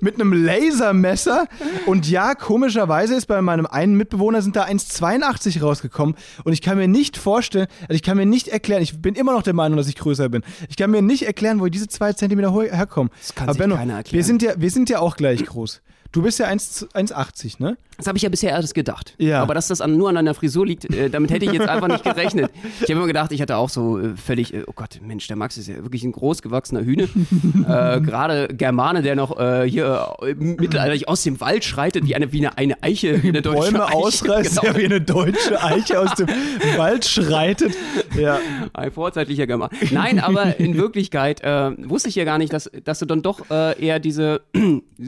[0.00, 1.46] mit einem Lasermesser.
[1.86, 6.16] Und ja, komischerweise ist bei meinem einen Mitbewohner sind da 1,82 rausgekommen.
[6.44, 9.32] Und ich kann mir nicht vorstellen, also ich kann mir nicht erklären, ich bin immer
[9.32, 10.42] noch der Meinung, dass ich größer bin.
[10.68, 13.10] Ich kann mir nicht erklären, wo diese zwei Zentimeter herkommen.
[13.18, 14.14] Das kann Aber sich Benno, keiner erklären.
[14.14, 15.82] Wir sind, ja, wir sind ja auch gleich groß.
[16.12, 17.78] Du bist ja 1 1,80, ne?
[17.96, 19.14] Das habe ich ja bisher erst gedacht.
[19.18, 19.40] Ja.
[19.42, 21.88] Aber dass das an, nur an deiner Frisur liegt, äh, damit hätte ich jetzt einfach
[21.88, 22.50] nicht gerechnet.
[22.80, 25.36] Ich habe immer gedacht, ich hatte auch so äh, völlig, äh, oh Gott, Mensch, der
[25.36, 27.04] Max ist ja wirklich ein großgewachsener Hühne.
[27.04, 32.30] äh, Gerade Germane, der noch äh, hier äh, mittelalterlich aus dem Wald schreitet, wie eine,
[32.32, 33.94] wie eine, eine Eiche, wie eine deutsche Bäume Eiche.
[33.94, 34.72] ausreißt, Genau.
[34.72, 36.28] ja wie eine deutsche Eiche aus dem
[36.76, 37.74] Wald schreitet.
[38.18, 38.38] Ja.
[38.74, 39.70] Ein vorzeitlicher German.
[39.90, 43.98] Nein, aber in Wirklichkeit wusste ich ja gar nicht, dass, dass du dann doch eher
[44.00, 44.42] diese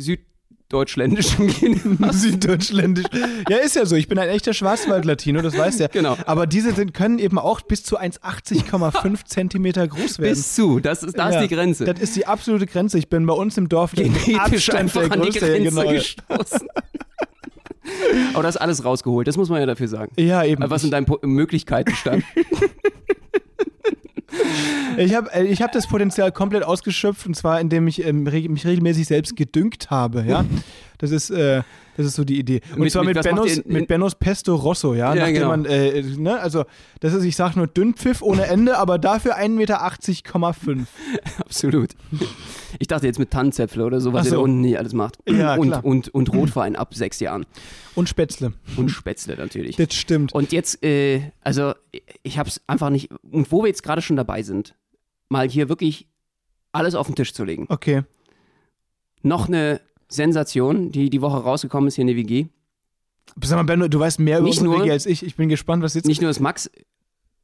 [0.74, 2.22] süddeutschländischen Gene hast.
[2.22, 3.06] Süddeutschländisch.
[3.48, 3.96] Ja, ist ja so.
[3.96, 5.88] Ich bin ein echter Schwarzwald-Latino, das weißt du ja.
[5.88, 6.16] Genau.
[6.26, 10.34] Aber diese sind, können eben auch bis zu 1,80,5 Zentimeter groß werden.
[10.34, 11.84] Bis zu, das ist, da ist Ja, die Grenze.
[11.84, 12.98] Das ist die absolute Grenze.
[12.98, 15.90] Ich bin bei uns im Dorf Genetisch einfach der an die Grenze genau.
[15.90, 16.68] gestoßen.
[18.32, 20.12] Aber das ist alles rausgeholt, das muss man ja dafür sagen.
[20.16, 20.64] Ja, eben.
[20.68, 22.24] Was in deinen Möglichkeiten stand.
[24.96, 29.06] Ich habe ich hab das Potenzial komplett ausgeschöpft und zwar indem ich ähm, mich regelmäßig
[29.06, 30.44] selbst gedüngt habe, ja.
[31.04, 31.62] Das ist, äh,
[31.96, 32.60] das ist so die Idee.
[32.72, 35.14] Und Mit- zwar mit- mit, Bennos, ihr in- mit Bennos Pesto Rosso, ja.
[35.14, 35.48] Ja, genau.
[35.48, 36.64] man, äh, ne, also,
[37.00, 39.82] das ist, ich sag nur Dünnpfiff ohne Ende, aber dafür 1,80 Meter.
[41.38, 41.90] Absolut.
[42.78, 44.36] Ich dachte jetzt mit Tannenzäpfle oder so, was Ach ihr so.
[44.36, 45.18] da unten nicht alles macht.
[45.28, 45.84] Ja, und, klar.
[45.84, 47.44] und, und Rotwein ab sechs Jahren.
[47.94, 48.54] Und Spätzle.
[48.76, 49.76] Und Spätzle natürlich.
[49.76, 50.32] Das stimmt.
[50.32, 51.74] Und jetzt, äh, also
[52.22, 54.74] ich habe es einfach nicht, und wo wir jetzt gerade schon dabei sind,
[55.28, 56.08] mal hier wirklich
[56.72, 57.66] alles auf den Tisch zu legen.
[57.68, 58.02] Okay.
[59.22, 62.46] Noch eine Sensation, die die Woche rausgekommen ist hier in der WG.
[63.42, 65.24] Sag mal, Benno, du weißt mehr über Nicht unsere nur- WG als ich.
[65.24, 66.70] Ich bin gespannt, was jetzt Nicht nur, dass Max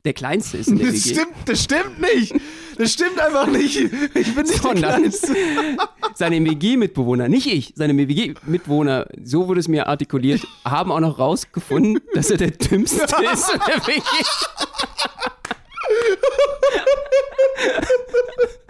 [0.04, 2.34] der Kleinste ist in der Das WG, stimmt, das stimmt nicht.
[2.78, 3.76] Das stimmt einfach nicht.
[3.76, 5.34] Ich bin nicht der Sondern- Kleinste.
[6.14, 11.98] seine WG-Mitbewohner, nicht ich, seine WG-Mitbewohner, so wurde es mir artikuliert, haben auch noch rausgefunden,
[12.14, 14.02] dass er der Dümmste ist in der WG.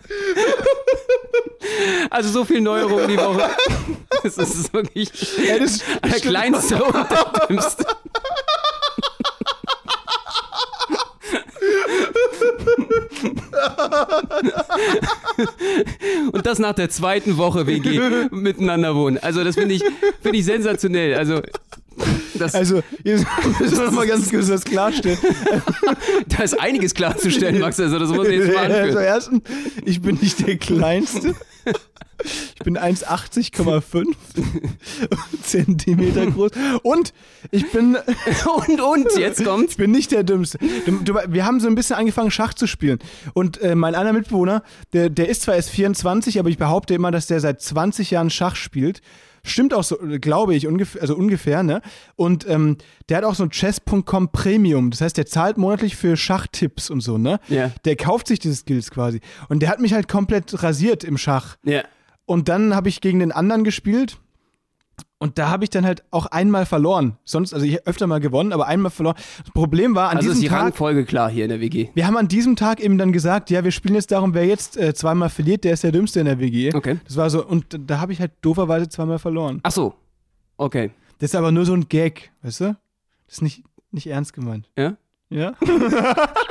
[2.10, 3.48] Also so viel Neuerung die Woche.
[4.22, 6.22] Das ist wirklich Ja, das, der stimmt.
[6.22, 7.86] Kleinste und der Dümmste.
[16.32, 19.18] Und das nach der zweiten Woche WG miteinander wohnen.
[19.18, 19.82] Also das finde ich,
[20.22, 21.14] finde ich sensationell.
[21.14, 21.42] Also
[22.34, 23.26] das, Also, jetzt
[23.60, 25.18] müssen wir mal ganz kurz das klarstellen.
[26.28, 27.78] da ist einiges klarzustellen, Max.
[27.80, 29.04] Also das muss ich jetzt mal Also anführen.
[29.04, 29.42] erstens,
[29.84, 31.34] ich bin nicht der Kleinste.
[32.22, 34.06] Ich bin 1,80,5
[35.42, 36.50] Zentimeter groß.
[36.82, 37.12] Und
[37.50, 37.96] ich bin,
[38.68, 39.72] Und, und, jetzt kommt's.
[39.72, 40.58] ich bin nicht der Dümmste.
[41.28, 42.98] Wir haben so ein bisschen angefangen, Schach zu spielen.
[43.32, 47.10] Und äh, mein einer Mitbewohner, der, der ist zwar erst 24, aber ich behaupte immer,
[47.10, 49.00] dass der seit 20 Jahren Schach spielt.
[49.42, 51.80] Stimmt auch so, glaube ich, ungefähr, also ungefähr, ne?
[52.16, 52.76] Und ähm,
[53.08, 54.90] der hat auch so ein Chess.com Premium.
[54.90, 57.40] Das heißt, der zahlt monatlich für Schachtipps und so, ne?
[57.48, 57.70] Ja.
[57.84, 59.20] Der kauft sich diese Skills quasi.
[59.48, 61.56] Und der hat mich halt komplett rasiert im Schach.
[61.64, 61.82] Ja.
[62.26, 64.18] Und dann habe ich gegen den anderen gespielt.
[65.22, 67.18] Und da habe ich dann halt auch einmal verloren.
[67.24, 69.16] Sonst, also ich öfter mal gewonnen, aber einmal verloren.
[69.44, 71.90] Das Problem war, an Also ist diesem die Tag, Rangfolge klar hier in der WG.
[71.92, 74.78] wir haben an diesem Tag eben dann gesagt, ja, wir spielen jetzt darum, wer jetzt
[74.78, 76.74] äh, zweimal verliert, der ist der Dümmste in der WG.
[76.74, 76.98] Okay.
[77.04, 79.60] Das war so, und da habe ich halt dooferweise zweimal verloren.
[79.62, 79.94] Ach so.
[80.56, 80.90] Okay.
[81.18, 82.64] Das ist aber nur so ein Gag, weißt du?
[83.26, 84.70] Das ist nicht, nicht ernst gemeint.
[84.78, 84.96] Ja?
[85.28, 85.52] Ja?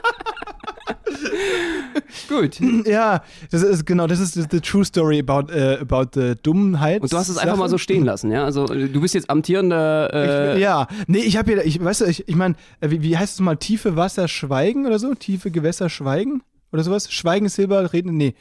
[2.30, 2.60] Gut.
[2.86, 7.02] ja, das ist genau, das ist the true story about, äh, about the Dummheit.
[7.02, 8.46] Und du hast es einfach mal so stehen lassen, ja?
[8.46, 10.14] Also äh, du bist jetzt amtierender.
[10.14, 13.34] Äh, ja, nee, ich habe hier, ich, weißt du, ich, ich meine, wie, wie heißt
[13.34, 15.16] es mal, tiefe Wasser schweigen oder so?
[15.16, 16.44] Tiefe Gewässer schweigen?
[16.72, 17.12] Oder sowas?
[17.12, 18.36] Schweigen Silber, reden, nee.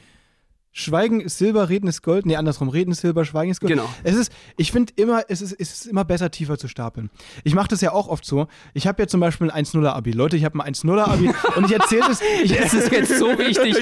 [0.79, 2.25] Schweigen ist Silber, Reden ist Gold.
[2.25, 2.69] Nee, andersrum.
[2.69, 3.73] Reden ist Silber, Schweigen ist Gold.
[3.73, 3.89] Genau.
[4.03, 7.09] Es ist, ich finde immer, es ist, es ist immer besser, tiefer zu stapeln.
[7.43, 8.47] Ich mache das ja auch oft so.
[8.73, 10.11] Ich habe ja zum Beispiel ein 1-0er-Abi.
[10.11, 12.21] Leute, ich habe ein 1-0er-Abi und ich erzähle das.
[12.43, 13.75] Ich, Das ist jetzt so wichtig.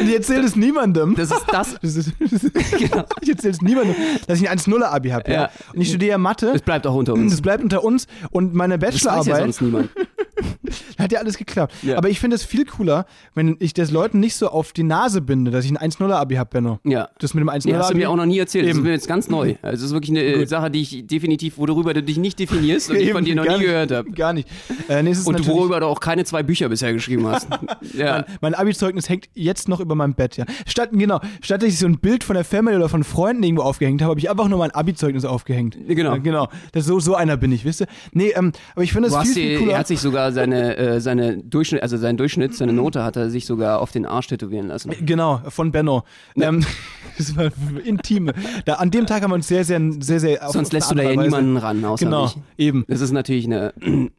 [0.00, 1.14] und ich erzähle das niemandem.
[1.14, 1.76] Das ist das.
[1.82, 3.04] Das ist, das ist, Genau.
[3.20, 3.94] ich erzähle es niemandem,
[4.26, 5.30] dass ich ein 1-0er-Abi habe.
[5.30, 5.42] Ja.
[5.42, 5.50] Ja.
[5.74, 6.52] Und ich studiere Mathe.
[6.54, 7.30] Es bleibt auch unter uns.
[7.32, 9.90] Das bleibt unter uns und meine Das weiß ja Bachelorarbeit sonst niemand.
[10.98, 11.74] hat ja alles geklappt.
[11.82, 11.96] Ja.
[11.98, 15.20] Aber ich finde es viel cooler, wenn ich das Leuten nicht so auf die Nase
[15.20, 16.78] binde, dass ich ein 1-0er-Abi habe, Benno.
[16.84, 17.08] Ja.
[17.18, 17.72] Das mit dem Nee, 1-0er-Abi.
[17.78, 18.64] hast du mir auch noch nie erzählt.
[18.64, 18.78] Das Eben.
[18.80, 19.56] ist mir jetzt ganz neu.
[19.62, 22.90] Also, es ist wirklich eine äh, Sache, die ich definitiv, worüber du dich nicht definierst
[22.90, 24.10] und ich von dir noch nie nicht, gehört habe.
[24.12, 24.48] Gar nicht.
[24.88, 27.48] Äh, nee, Und worüber du auch keine zwei Bücher bisher geschrieben hast.
[27.94, 28.12] ja.
[28.12, 30.44] Mein, mein Abi-Zeugnis hängt jetzt noch über meinem Bett, ja.
[30.66, 33.62] Statt, genau, statt dass ich so ein Bild von der Family oder von Freunden irgendwo
[33.62, 35.76] aufgehängt habe, habe ich einfach nur mein Abi-Zeugnis aufgehängt.
[35.86, 36.12] Genau.
[36.12, 36.48] Ja, genau.
[36.72, 37.86] Das, so, so einer bin ich, wisst ihr?
[38.12, 39.72] Nee, ähm, aber ich finde das viel, viel cooler.
[39.72, 43.30] er hat sich sogar seine, äh, seine Durchschnitt, also seinen Durchschnitt, seine Note hat er
[43.30, 44.92] sich sogar auf den Arsch tätowieren lassen.
[45.00, 46.04] Genau, von Benno.
[46.36, 46.64] Ähm,
[47.18, 47.50] das war
[47.84, 48.32] intime.
[48.64, 50.46] Da, an dem Tag haben wir uns sehr, sehr, sehr, sehr.
[50.46, 52.36] auf- Sonst auf lässt du da ja Weise- niemanden ran, außer Genau, mich.
[52.56, 52.84] eben.
[52.88, 53.72] Das ist natürlich eine,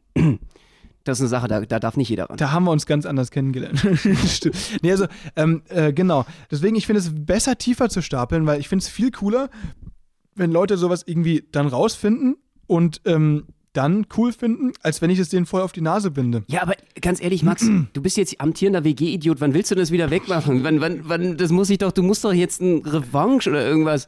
[1.04, 2.36] das ist eine Sache, da, da darf nicht jeder ran.
[2.36, 3.80] Da haben wir uns ganz anders kennengelernt.
[4.26, 4.56] Stimmt.
[4.82, 6.26] Nee, also, ähm, äh, genau.
[6.50, 9.48] Deswegen, ich finde es besser, tiefer zu stapeln, weil ich finde es viel cooler,
[10.34, 12.36] wenn Leute sowas irgendwie dann rausfinden
[12.66, 16.42] und ähm, dann cool finden, als wenn ich es denen voll auf die Nase binde.
[16.48, 19.40] Ja, aber ganz ehrlich, Max, du bist jetzt amtierender WG-Idiot.
[19.40, 20.64] Wann willst du das wieder wegmachen?
[20.64, 24.06] Wann, wann, wann, das muss ich doch, du musst doch jetzt ein Revanche oder irgendwas.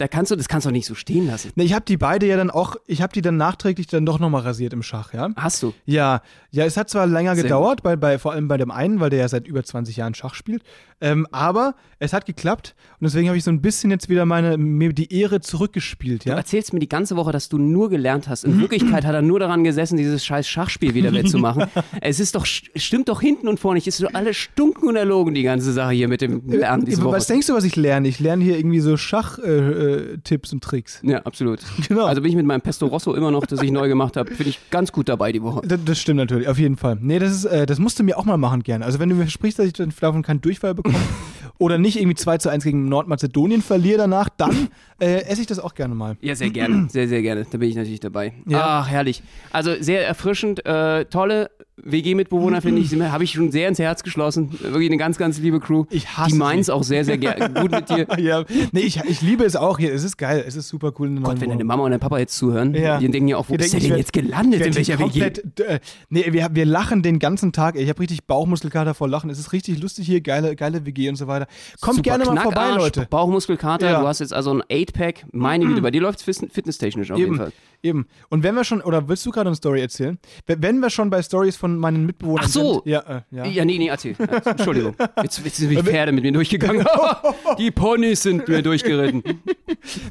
[0.00, 1.52] Da kannst du, das kannst du doch nicht so stehen lassen.
[1.56, 4.18] Ne, ich habe die beide ja dann auch, ich habe die dann nachträglich dann doch
[4.18, 5.28] nochmal rasiert im Schach, ja.
[5.36, 5.74] Hast du?
[5.84, 8.98] Ja, ja, es hat zwar länger Sehr gedauert, bei, bei, vor allem bei dem einen,
[8.98, 10.62] weil der ja seit über 20 Jahren Schach spielt.
[11.02, 14.58] Ähm, aber es hat geklappt und deswegen habe ich so ein bisschen jetzt wieder meine,
[14.58, 16.36] mir die Ehre zurückgespielt, Du ja.
[16.36, 18.44] erzählst mir die ganze Woche, dass du nur gelernt hast.
[18.44, 21.66] In Wirklichkeit hat er nur daran gesessen, dieses scheiß Schachspiel wieder wettzumachen.
[22.00, 23.78] es ist doch, stimmt doch hinten und vorne.
[23.78, 27.02] Es ist doch alles stunken und erlogen, die ganze Sache hier mit dem Lernen diese
[27.02, 27.16] Woche.
[27.16, 28.08] Was denkst du, was ich lerne?
[28.08, 29.89] Ich lerne hier irgendwie so Schach-Tipps äh,
[30.24, 31.00] Tipps und Tricks.
[31.02, 31.60] Ja, absolut.
[31.88, 32.04] Genau.
[32.04, 34.46] Also bin ich mit meinem Pesto Rosso immer noch, das ich neu gemacht habe, bin
[34.46, 35.62] ich ganz gut dabei die Woche.
[35.66, 36.98] Das, das stimmt natürlich, auf jeden Fall.
[37.00, 38.84] Nee, das ist, äh, das musst du mir auch mal machen gerne.
[38.84, 40.96] Also wenn du mir versprichst, dass ich dann davon keinen Durchfall bekomme
[41.60, 44.68] oder nicht irgendwie 2 zu 1 gegen Nordmazedonien verliere danach, dann
[44.98, 46.16] äh, esse ich das auch gerne mal.
[46.20, 46.88] Ja, sehr gerne.
[46.90, 47.46] Sehr, sehr gerne.
[47.48, 48.32] Da bin ich natürlich dabei.
[48.48, 48.80] Ja.
[48.80, 49.22] Ach, herrlich.
[49.52, 50.64] Also sehr erfrischend.
[50.66, 51.50] Äh, tolle
[51.82, 52.92] WG-Mitbewohner, finde ich.
[53.00, 54.50] Habe ich schon sehr ins Herz geschlossen.
[54.60, 55.84] Wirklich eine ganz, ganz liebe Crew.
[55.90, 57.48] Ich hasse Die meins auch sehr, sehr gerne.
[57.60, 58.06] Gut mit dir.
[58.18, 59.92] ja, nee, ich, ich liebe es auch hier.
[59.94, 60.44] Es ist geil.
[60.46, 61.08] Es ist super cool.
[61.22, 61.64] Gott, wenn deine.
[61.64, 62.98] Mama und dein Papa jetzt zuhören, Ja.
[62.98, 64.66] die denken ja auch, wo Die ist denken, denn jetzt gelandet?
[64.66, 65.02] In welcher WG?
[65.04, 67.76] komplett, äh, nee, wir, wir lachen den ganzen Tag.
[67.76, 69.30] Ich habe richtig Bauchmuskelkater vor Lachen.
[69.30, 70.20] Es ist richtig lustig hier.
[70.20, 71.46] Geile, geile WG und so weiter.
[71.80, 73.06] Kommt Super gerne mal vorbei, Leute.
[73.10, 74.00] Bauchmuskelkater, Ja.
[74.00, 75.26] du hast jetzt also ein 8-Pack.
[75.32, 77.52] Meine Güte, bei dir läuft es fitnesstechnisch auf jeden Eben, Fall.
[77.82, 78.06] eben.
[78.28, 80.18] Und wenn wir schon, oder willst du gerade eine Story erzählen?
[80.46, 82.72] Wenn wir schon bei Stories von meinen Mitbewohnern Ach so.
[82.74, 82.86] sind.
[82.86, 83.44] Ja, äh, ja.
[83.46, 84.14] Ja, nee, nee, erzähl.
[84.44, 84.94] Entschuldigung.
[85.22, 86.86] Jetzt, jetzt sind die Pferde mit mir durchgegangen.
[87.58, 89.22] die Ponys sind mir durchgeritten.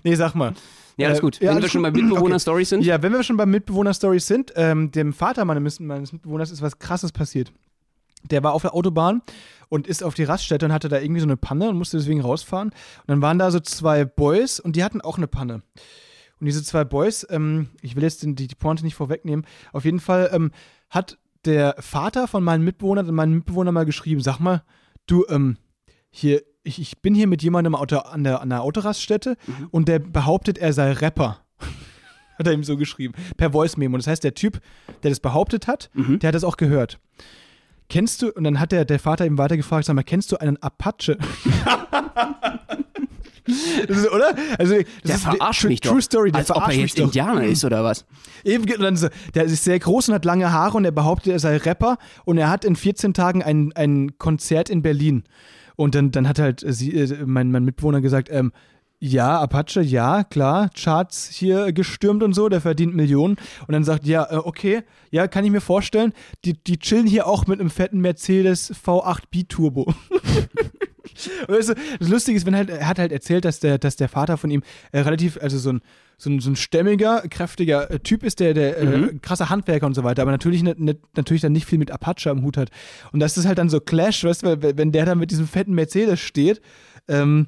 [0.04, 0.54] Nee, sag mal.
[0.98, 1.40] Ja, alles Äh, gut.
[1.40, 1.92] ja, Wenn wir schon bei.
[1.92, 2.84] Mitbewohner-Stories sind.
[2.84, 6.80] Ja, wenn wir schon bei Mitbewohner-Stories sind, ähm, dem Vater meines, meines Mitbewohners ist was
[6.80, 7.52] krasses passiert.
[8.30, 9.22] Der war auf der Autobahn
[9.70, 12.22] und ist auf die Raststätte und hatte da irgendwie so eine Panne und musste deswegen
[12.22, 12.70] rausfahren.
[12.70, 15.62] Und dann waren da so zwei Boys und die hatten auch eine Panne.
[16.40, 20.00] Und diese zwei Boys, ähm, ich will jetzt die, die Pointe nicht vorwegnehmen, auf jeden
[20.00, 20.52] Fall ähm,
[20.90, 24.64] hat der Vater von meinem Mitbewohner an meinen Mitbewohner mal geschrieben, sag mal,
[25.06, 25.58] du, ähm,
[26.10, 29.38] hier, ich, ich bin hier mit jemandem Auto, an, der, an der Autoraststätte
[29.72, 31.46] und der behauptet, er sei Rapper.
[32.38, 33.14] hat er ihm so geschrieben.
[33.38, 33.98] Per Voice-Memo.
[33.98, 34.60] Das heißt, der Typ,
[35.04, 35.90] der das behauptet hat,
[36.22, 37.00] der hat das auch gehört.
[37.90, 40.62] Kennst du, und dann hat der, der Vater ihm weitergefragt, sag mal, kennst du einen
[40.62, 41.18] Apache?
[43.88, 44.36] das ist, oder?
[44.60, 45.92] Also, das Der ist verarscht true, mich doch.
[45.92, 47.06] True Story, der Als ob er verarscht mich jetzt doch.
[47.06, 48.06] Indianer ist oder was?
[48.44, 51.40] Eben, dann so, der ist sehr groß und hat lange Haare und er behauptet, er
[51.40, 55.24] sei Rapper und er hat in 14 Tagen ein, ein Konzert in Berlin.
[55.76, 58.52] Und dann, dann hat halt sie, äh, mein, mein Mitbewohner gesagt, ähm,
[59.00, 63.38] ja, Apache, ja, klar, Charts hier gestürmt und so, der verdient Millionen.
[63.66, 67.26] Und dann sagt, ja, äh, okay, ja, kann ich mir vorstellen, die, die chillen hier
[67.26, 69.94] auch mit einem fetten Mercedes V8 B-Turbo.
[71.48, 74.10] Weißt du, das Lustige ist, wenn halt, er hat halt erzählt, dass der, dass der
[74.10, 75.82] Vater von ihm äh, relativ, also so ein,
[76.18, 79.96] so ein, so ein stämmiger, kräftiger äh, Typ ist, der, der äh, krasser Handwerker und
[79.96, 82.70] so weiter, aber natürlich, nicht, nicht, natürlich dann nicht viel mit Apache am Hut hat.
[83.12, 85.74] Und das ist halt dann so Clash, weißt du, wenn der dann mit diesem fetten
[85.74, 86.62] Mercedes steht
[87.10, 87.48] ähm,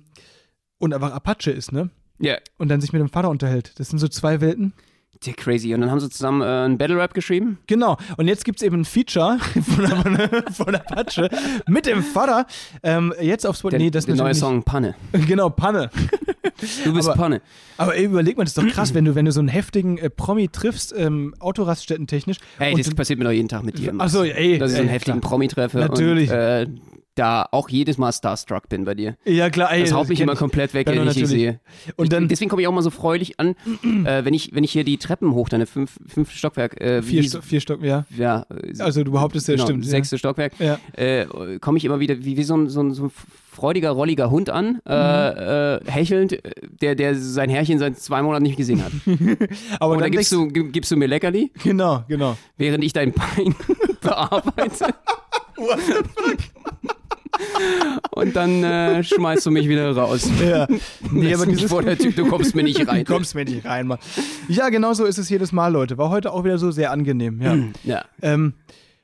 [0.81, 1.89] und einfach Apache ist, ne?
[2.19, 3.73] Ja, Und dann sich mit dem Vater unterhält.
[3.77, 4.73] Das sind so zwei Welten.
[5.25, 5.73] der crazy.
[5.73, 7.57] Und dann haben sie zusammen äh, ein Battle Rap geschrieben.
[7.67, 7.97] Genau.
[8.17, 10.17] Und jetzt gibt es eben ein Feature von,
[10.53, 11.29] von, Apache
[11.67, 12.45] mit dem Vater.
[12.83, 13.77] Ähm, jetzt auf Spotify.
[13.77, 14.93] Der, Nee, das der neue Song Panne.
[15.27, 15.89] Genau, Panne.
[16.83, 17.41] Du bist Aber- Panne.
[17.77, 19.97] Aber ey, überleg mal, das ist doch krass, wenn du, wenn du so einen heftigen
[19.97, 22.37] äh, Promi triffst, ähm, Autoraststätten-technisch.
[22.59, 23.93] Hey, und das passiert mir doch jeden Tag mit dir.
[23.97, 24.59] Achso, ey.
[24.59, 25.29] Dass ich so einen ey, heftigen klar.
[25.31, 25.79] Promi treffe.
[25.79, 26.29] Natürlich.
[26.29, 26.67] Und, äh,
[27.15, 29.17] da auch jedes Mal starstruck bin bei dir.
[29.26, 29.82] Ja, klar, ey.
[29.82, 30.39] Das haut mich immer ich.
[30.39, 31.60] komplett weg, wenn ich dich sehe.
[31.97, 33.50] Und ich, dann- deswegen komme ich auch mal so freudig an,
[34.06, 37.24] äh, wenn, ich, wenn ich hier die Treppen hoch, deine fünf, fünf Stockwerk, äh, Vier,
[37.24, 38.06] Sto vier Stock, ja.
[38.17, 39.86] ja, äh, Also du behauptest ja, genau, stimmt.
[39.86, 40.80] sechste Stockwerk, Ja.
[40.93, 41.26] äh,
[41.60, 43.12] komme ich immer wieder wie, wie so, ein, so, ein, so ein
[43.52, 46.38] freudiger, rolliger Hund an, äh, äh, hechelnd,
[46.82, 48.91] der, der sein Herrchen seit zwei Monaten nicht gesehen hat.
[49.06, 49.15] Ja.
[49.82, 52.38] Aber Und dann dann gibst du, gi- gibst du mir Leckerli, Genau, genau.
[52.58, 53.54] während ich dein Bein
[54.02, 54.95] bearbeite.
[58.12, 60.30] Und dann äh, schmeißt du mich wieder raus.
[60.45, 60.67] Ja.
[61.12, 61.69] Nee, aber dieses.
[61.69, 63.06] vor der Tür, du kommst mir nicht rein.
[63.06, 63.99] Du kommst mir nicht rein, Mann.
[64.47, 65.97] Ja, genau so ist es jedes Mal, Leute.
[65.97, 67.41] War heute auch wieder so sehr angenehm.
[67.41, 68.06] Ja, Ja.
[68.21, 68.54] ähm,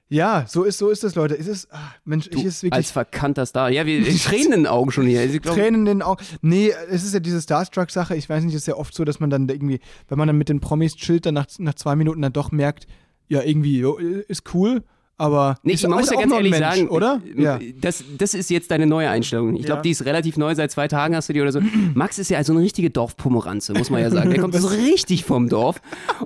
[0.09, 1.37] ja so ist so ist es, Leute.
[1.37, 3.69] Es ist, ach, Mensch, ich ist wirklich Als verkannter Star.
[3.69, 5.23] Ja, wir Tränen in den Augen schon hier.
[5.23, 6.23] Ich glaub, Tränen in den Augen.
[6.41, 8.15] Nee, es ist ja diese Starstruck-Sache.
[8.15, 10.37] Ich weiß nicht, es ist ja oft so, dass man dann irgendwie, wenn man dann
[10.37, 12.87] mit den Promis chillt, dann nach, nach zwei Minuten dann doch merkt,
[13.29, 14.83] ja, irgendwie, jo, ist cool,
[15.17, 15.55] aber.
[15.63, 17.21] Nee, ist, man muss ist ja ganz ehrlich Mensch, sagen, oder?
[17.35, 17.59] äh, Ja.
[17.81, 19.55] das, das ist jetzt deine neue Einstellung.
[19.55, 19.83] Ich glaube, Ja.
[19.83, 21.59] die ist relativ neu, seit zwei Tagen hast du die oder so.
[21.93, 24.29] Max ist ja also eine richtige Dorfpomeranze, muss man ja sagen.
[24.29, 25.81] Der kommt so richtig vom Dorf.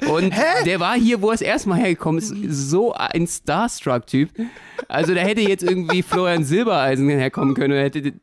[0.10, 0.34] Und
[0.66, 4.30] der war hier, wo er das erste Mal hergekommen ist, so ein Starstruck-Typ.
[4.88, 8.14] Also da hätte jetzt irgendwie Florian Silbereisen herkommen können und hätte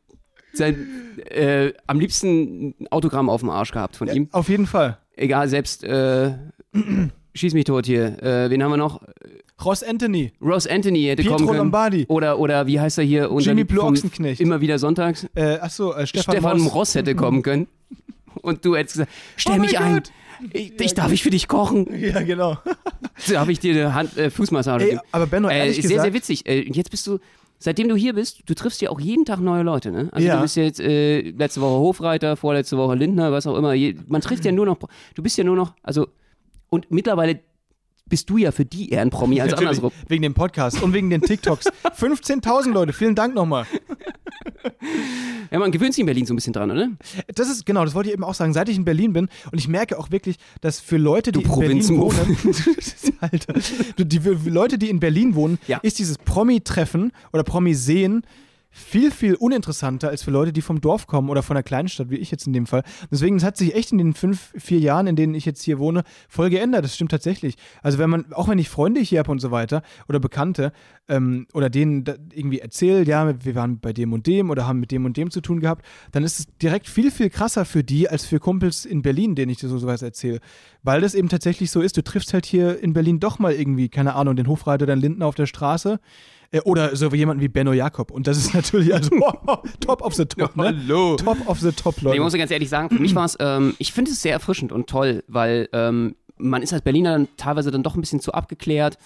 [0.53, 0.87] sein,
[1.29, 4.27] äh, am liebsten ein Autogramm auf dem Arsch gehabt von ihm.
[4.31, 4.97] Auf jeden Fall.
[5.15, 6.31] Egal, selbst äh,
[7.35, 8.21] schieß mich tot hier.
[8.23, 9.01] Äh, wen haben wir noch?
[9.63, 11.57] Ross Anthony, Ross Anthony hätte Pietro kommen können.
[11.59, 12.05] Lombardi.
[12.07, 13.31] Oder, oder wie heißt er hier?
[13.31, 14.39] unser Jimmy Blue Ochsenknecht.
[14.41, 15.27] Immer wieder sonntags.
[15.35, 16.73] Äh, achso, äh, Stefan, Stefan Ross.
[16.75, 17.67] Ross hätte kommen können.
[18.41, 19.95] Und du hättest gesagt, stell Oh mich ein.
[19.95, 20.11] Gott.
[20.53, 21.87] Ich, ich darf ich für dich kochen.
[21.99, 22.57] Ja, genau.
[23.29, 25.01] Darf ich dir eine Hand, äh, Fußmassage Ey, geben?
[25.11, 26.47] aber Benno, Äh, ehrlich sehr, gesagt, sehr witzig.
[26.47, 27.19] Äh, jetzt bist du,
[27.57, 30.07] seitdem du hier bist, du triffst ja auch jeden Tag neue Leute, ne?
[30.13, 30.37] Also Ja.
[30.37, 33.73] du bist jetzt äh, letzte Woche Hofreiter, vorletzte Woche Lindner, was auch immer.
[34.07, 34.77] Man trifft ja nur noch,
[35.15, 36.07] du bist ja nur noch, also,
[36.69, 37.41] und mittlerweile
[38.09, 39.91] bist du ja für die eher ein Promi als Natürlich, andersrum.
[40.07, 41.67] Wegen dem Podcast und wegen den TikToks.
[41.99, 43.65] 15.000 Leute, vielen Dank nochmal.
[45.51, 46.89] Ja, man gewöhnt sich in Berlin so ein bisschen dran, oder?
[47.33, 49.57] Das ist, genau, das wollte ich eben auch sagen, seit ich in Berlin bin und
[49.57, 52.37] ich merke auch wirklich, dass für Leute, die Du in Berlin wohnen,
[53.19, 53.53] Alter,
[53.97, 54.19] die,
[54.49, 55.77] Leute, die in Berlin wohnen, Ja.
[55.79, 58.23] ist dieses Promi-Treffen oder Promi-Sehen
[58.71, 62.09] viel, viel uninteressanter als für Leute, die vom Dorf kommen oder von einer kleinen Stadt,
[62.09, 62.83] wie ich jetzt in dem Fall.
[63.11, 65.79] Deswegen, es hat sich echt in den fünf, vier Jahren, in denen ich jetzt hier
[65.79, 66.83] wohne, voll geändert.
[66.83, 67.55] Das stimmt tatsächlich.
[67.81, 70.71] Also wenn man, auch wenn ich Freunde hier habe und so weiter oder Bekannte
[71.07, 74.91] ähm, oder denen irgendwie erzähle, ja, wir waren bei dem und dem oder haben mit
[74.91, 78.07] dem und dem zu tun gehabt, dann ist es direkt viel, viel krasser für die
[78.07, 80.39] als für Kumpels in Berlin, denen ich so sowas erzähle.
[80.83, 83.89] Weil das eben tatsächlich so ist, du triffst halt hier in Berlin doch mal irgendwie,
[83.89, 85.99] keine Ahnung, den Hofreiter oder den Lindner auf der Straße.
[86.51, 88.11] Äh, Oder so wie jemanden wie Benno Jakob.
[88.11, 89.09] Und das ist natürlich also
[89.79, 90.55] top of the top.
[90.55, 90.65] Ne?
[90.87, 91.15] Hallo.
[91.15, 92.17] Top of the top, Nee, Leute.
[92.17, 94.71] ich muss ganz ehrlich sagen, für mich war es, ähm, ich finde es sehr erfrischend
[94.71, 98.31] und toll, weil ähm, man ist als Berliner dann teilweise dann doch ein bisschen zu
[98.31, 98.97] abgeklärt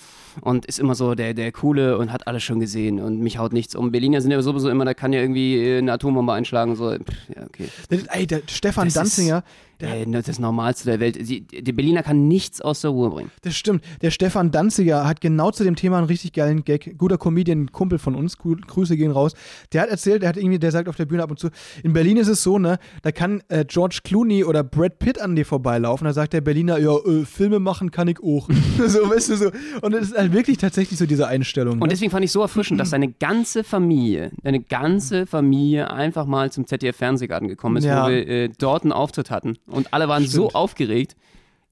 [0.41, 3.53] und ist immer so der, der Coole und hat alles schon gesehen und mich haut
[3.53, 3.91] nichts um.
[3.91, 6.91] Berliner sind ja sowieso immer, da kann ja irgendwie äh, eine Atombombe einschlagen so.
[6.91, 7.67] Pff, ja, okay.
[8.09, 9.43] Ey, der Stefan Das Danziger, ist,
[9.83, 11.17] äh, das Normalste der Welt.
[11.21, 13.31] Sie, der Berliner kann nichts aus der Ruhe bringen.
[13.41, 13.83] das stimmt.
[14.01, 16.97] Der Stefan Danziger hat genau zu dem Thema einen richtig geilen Gag.
[16.97, 19.33] Guter Comedian, Kumpel von uns, Grüße gehen raus.
[19.71, 21.49] Der hat erzählt, der hat irgendwie, der sagt auf der Bühne ab und zu,
[21.83, 25.35] in Berlin ist es so, ne, da kann äh, George Clooney oder Brad Pitt an
[25.35, 26.05] dir vorbeilaufen.
[26.05, 28.47] Da sagt der Berliner, ja, äh, Filme machen kann ich auch.
[28.87, 29.51] so, weißt du so.
[29.81, 31.73] Und das ist halt wirklich tatsächlich so diese Einstellung.
[31.75, 31.87] Und Ne?
[31.89, 36.65] deswegen fand ich so erfrischend, dass seine ganze Familie, deine ganze Familie einfach mal zum
[36.67, 38.05] ZDF-Fernsehgarten gekommen ist, Ja.
[38.05, 39.57] wo wir äh, dort einen Auftritt hatten.
[39.67, 40.55] Und alle waren so Stimmt.
[40.55, 41.15] aufgeregt.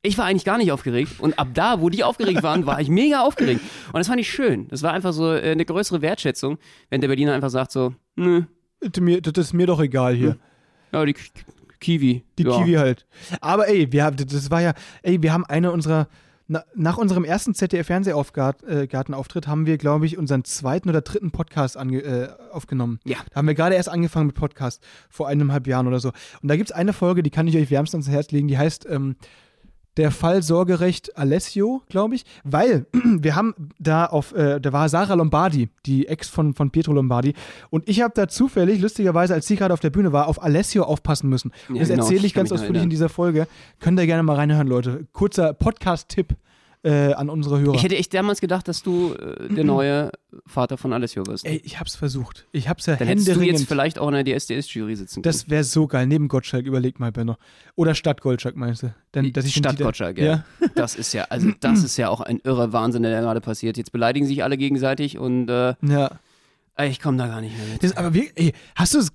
[0.03, 1.19] Ich war eigentlich gar nicht aufgeregt.
[1.19, 3.61] Und ab da, wo die aufgeregt waren, war ich mega aufgeregt.
[3.93, 4.67] Und das fand ich schön.
[4.69, 6.57] Das war einfach so äh, eine größere Wertschätzung,
[6.89, 8.43] wenn der Berliner einfach sagt so, nö,
[8.79, 10.37] Das, ist mir doch egal hier.
[10.91, 11.13] ja, die
[11.79, 12.23] Kiwi.
[12.37, 12.57] Die ja.
[12.57, 13.05] Kiwi halt.
[13.41, 16.07] Aber ey, wir haben, das war ja, ey, wir haben eine unserer,
[16.51, 22.27] na, nach unserem ersten ZDF-Fernsehaufgartenauftritt haben wir, glaube ich, unseren zweiten oder dritten Podcast äh,
[22.51, 22.99] aufgenommen.
[23.05, 23.19] Ja.
[23.29, 26.09] Da haben wir gerade erst angefangen mit Podcast, vor eineinhalb Jahren oder so.
[26.41, 28.57] Und da gibt es eine Folge, die kann ich euch wärmstens ans Herz legen, die
[28.57, 29.15] heißt ähm,
[29.97, 35.15] Der Fall Sorgerecht Alessio, glaube ich, weil wir haben da auf, äh, da war Sarah
[35.15, 37.33] Lombardi, die Ex von, von Pietro Lombardi,
[37.69, 40.83] und ich habe da zufällig, lustigerweise, als sie gerade auf der Bühne war, auf Alessio
[40.83, 41.51] aufpassen müssen.
[41.67, 43.47] Und Ja, das genau, erzähle ich ganz ausführlich in dieser Folge.
[43.79, 45.07] Könnt ihr gerne mal reinhören, Leute.
[45.11, 46.35] Kurzer Podcast-Tipp
[46.83, 47.75] äh, an unsere Hörer.
[47.75, 50.11] Ich hätte echt damals gedacht, dass du äh, der neue
[50.47, 51.45] Vater von Alessio wirst.
[51.45, 52.47] Ey, ich hab's versucht.
[52.51, 55.23] Ich hab's ja Dann hättest du jetzt vielleicht auch in der DSDS-Jury sitzen können.
[55.23, 56.07] Das wäre so geil.
[56.07, 57.35] Neben Gottschalk, überleg mal, Benno.
[57.75, 58.93] Oder Stadt Gottschalk, meinst du?
[59.11, 60.25] Dann, dass ich Dieter- Gottschalk, ja.
[60.25, 60.45] Ja.
[60.75, 63.77] Das ist ja, also das ist ja auch ein irrer Wahnsinn, der da gerade passiert.
[63.77, 66.11] Jetzt beleidigen sich alle gegenseitig und äh, Ja.
[66.79, 67.83] Ich komme da gar nicht mehr mit.
[67.83, 69.11] Das, aber wir, ey, hast du es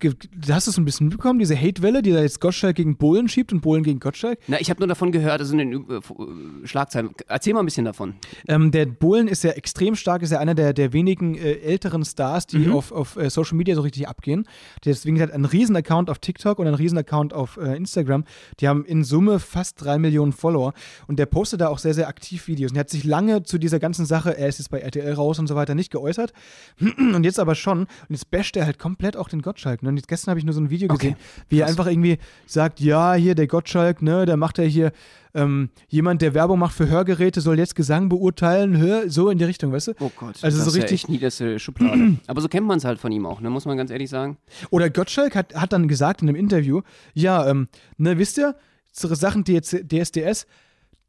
[0.49, 3.83] hast ein bisschen mitbekommen, diese Hate-Welle, die da jetzt Gottschalk gegen Bohlen schiebt und Bohlen
[3.83, 4.39] gegen Gottschalk?
[4.47, 7.11] Na, ich habe nur davon gehört, also in den äh, äh, Schlagzeilen.
[7.27, 8.15] Erzähl mal ein bisschen davon.
[8.47, 12.05] Ähm, der Bohlen ist ja extrem stark, ist ja einer der, der wenigen äh, älteren
[12.05, 14.47] Stars, die auf, auf äh, Social Media so richtig abgehen.
[14.85, 18.25] Deswegen hat er einen riesen Account auf TikTok und einen riesen Account auf äh, Instagram.
[18.61, 20.75] Die haben in Summe fast drei Millionen Follower
[21.07, 22.71] und der postet da auch sehr, sehr aktiv Videos.
[22.71, 25.39] Und er hat sich lange zu dieser ganzen Sache, er ist jetzt bei RTL raus
[25.39, 26.33] und so weiter, nicht geäußert.
[26.81, 27.81] Und jetzt aber schon.
[27.81, 29.83] Und jetzt basht er halt komplett auch den Gottschalk.
[29.83, 29.89] Ne?
[29.91, 31.13] Und jetzt gestern habe ich nur so ein Video Okay.
[31.13, 31.17] gesehen,
[31.49, 34.93] wie er einfach irgendwie sagt, ja, hier der Gottschalk, ne, der macht ja hier
[35.35, 39.45] ähm, jemand, der Werbung macht für Hörgeräte, soll jetzt Gesang beurteilen, hör, so in die
[39.45, 39.93] Richtung, weißt du?
[40.01, 42.17] Oh Gott, Also das so ist ja richtig- niederste Schublade.
[42.27, 43.51] Aber so kennt man es halt von ihm auch, ne?
[43.51, 44.39] muss man ganz ehrlich sagen.
[44.71, 46.81] Oder Gottschalk hat, hat dann gesagt in einem Interview,
[47.13, 48.57] ja, ähm, ne, wisst ihr,
[48.93, 50.47] so Sachen DS, DSDS,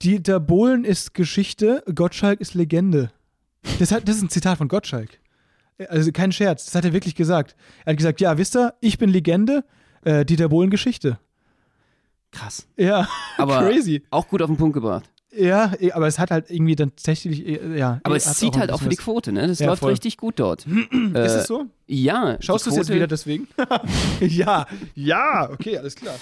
[0.01, 3.11] Dieter Bohlen ist Geschichte, Gottschalk ist Legende.
[3.79, 5.19] Das, hat, das ist ein Zitat von Gottschalk.
[5.89, 7.55] Also kein Scherz, das hat er wirklich gesagt.
[7.85, 9.63] Er hat gesagt, ja, wisst ihr, ich bin Legende,
[10.03, 11.19] äh, Dieter Bohlen Geschichte.
[12.31, 12.67] Krass.
[12.77, 14.03] Ja, Aber crazy.
[14.09, 15.09] auch gut auf den Punkt gebracht.
[15.35, 17.99] Ja, eh, aber es hat halt irgendwie dann tatsächlich, eh, ja.
[18.03, 19.45] Aber eh, es zieht ein halt auch für die Quote, ne?
[19.47, 19.91] Das Ja, läuft voll.
[19.91, 20.65] richtig gut dort.
[20.67, 21.25] was.
[21.35, 21.65] Ist es so?
[21.85, 22.37] Ja.
[22.39, 23.47] Schaust du es jetzt wieder deswegen?
[24.21, 24.65] ja,
[24.95, 26.15] ja, okay, alles klar.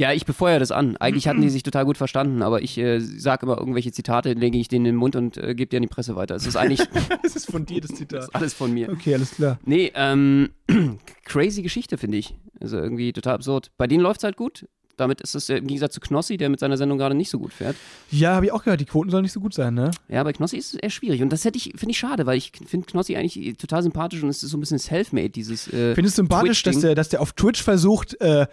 [0.00, 0.96] Ja, ich befeuere das an.
[0.96, 4.56] Eigentlich hatten die sich total gut verstanden, aber ich äh, sage immer irgendwelche Zitate, lege
[4.56, 6.34] ich denen in den Mund und äh, gebe die an die Presse weiter.
[6.36, 6.80] Es ist eigentlich
[7.22, 8.30] Das ist von dir das Zitat.
[8.34, 8.88] alles von mir.
[8.88, 9.58] Okay, alles klar.
[9.66, 10.48] Nee, ähm,
[11.26, 12.34] crazy Geschichte, finde ich.
[12.62, 13.72] Also irgendwie total absurd.
[13.76, 14.66] Bei denen läuft es halt gut.
[14.96, 17.38] Damit ist es äh, im Gegensatz zu Knossi, der mit seiner Sendung gerade nicht so
[17.38, 17.76] gut fährt.
[18.10, 19.90] Ja, habe ich auch gehört, die Quoten sollen nicht so gut sein, ne?
[20.08, 21.20] Ja, bei Knossi ist es eher schwierig.
[21.20, 24.30] Und das hätte ich, finde ich schade, weil ich finde Knossi eigentlich total sympathisch und
[24.30, 25.68] es ist so ein bisschen self-made, dieses.
[25.68, 28.46] Äh, Findest du sympathisch, dass der, dass der auf Twitch versucht, äh,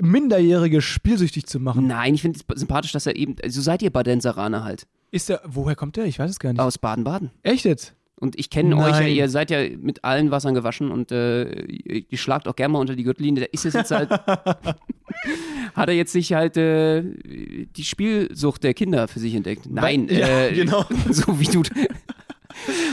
[0.00, 1.86] Minderjährige spielsüchtig zu machen?
[1.86, 3.36] Nein, ich finde es sympathisch, dass er eben.
[3.48, 4.86] So seid ihr Badenseraner halt.
[5.10, 6.06] Ist der, woher kommt der?
[6.06, 6.60] Ich weiß es gar nicht.
[6.60, 7.30] Aus Baden-Baden.
[7.42, 7.94] Echt jetzt?
[8.22, 12.04] Und ich kenne euch ja, ihr seid ja mit allen Wassern gewaschen und äh, ihr
[12.08, 13.42] ihr schlagt auch gerne mal unter die Gürtellinie.
[13.42, 14.10] Da ist es jetzt halt.
[15.74, 19.66] hat er jetzt sich halt äh, die Spielsucht der Kinder für sich entdeckt?
[19.68, 20.84] Nein, Ja, äh, genau.
[21.10, 21.62] so wie du.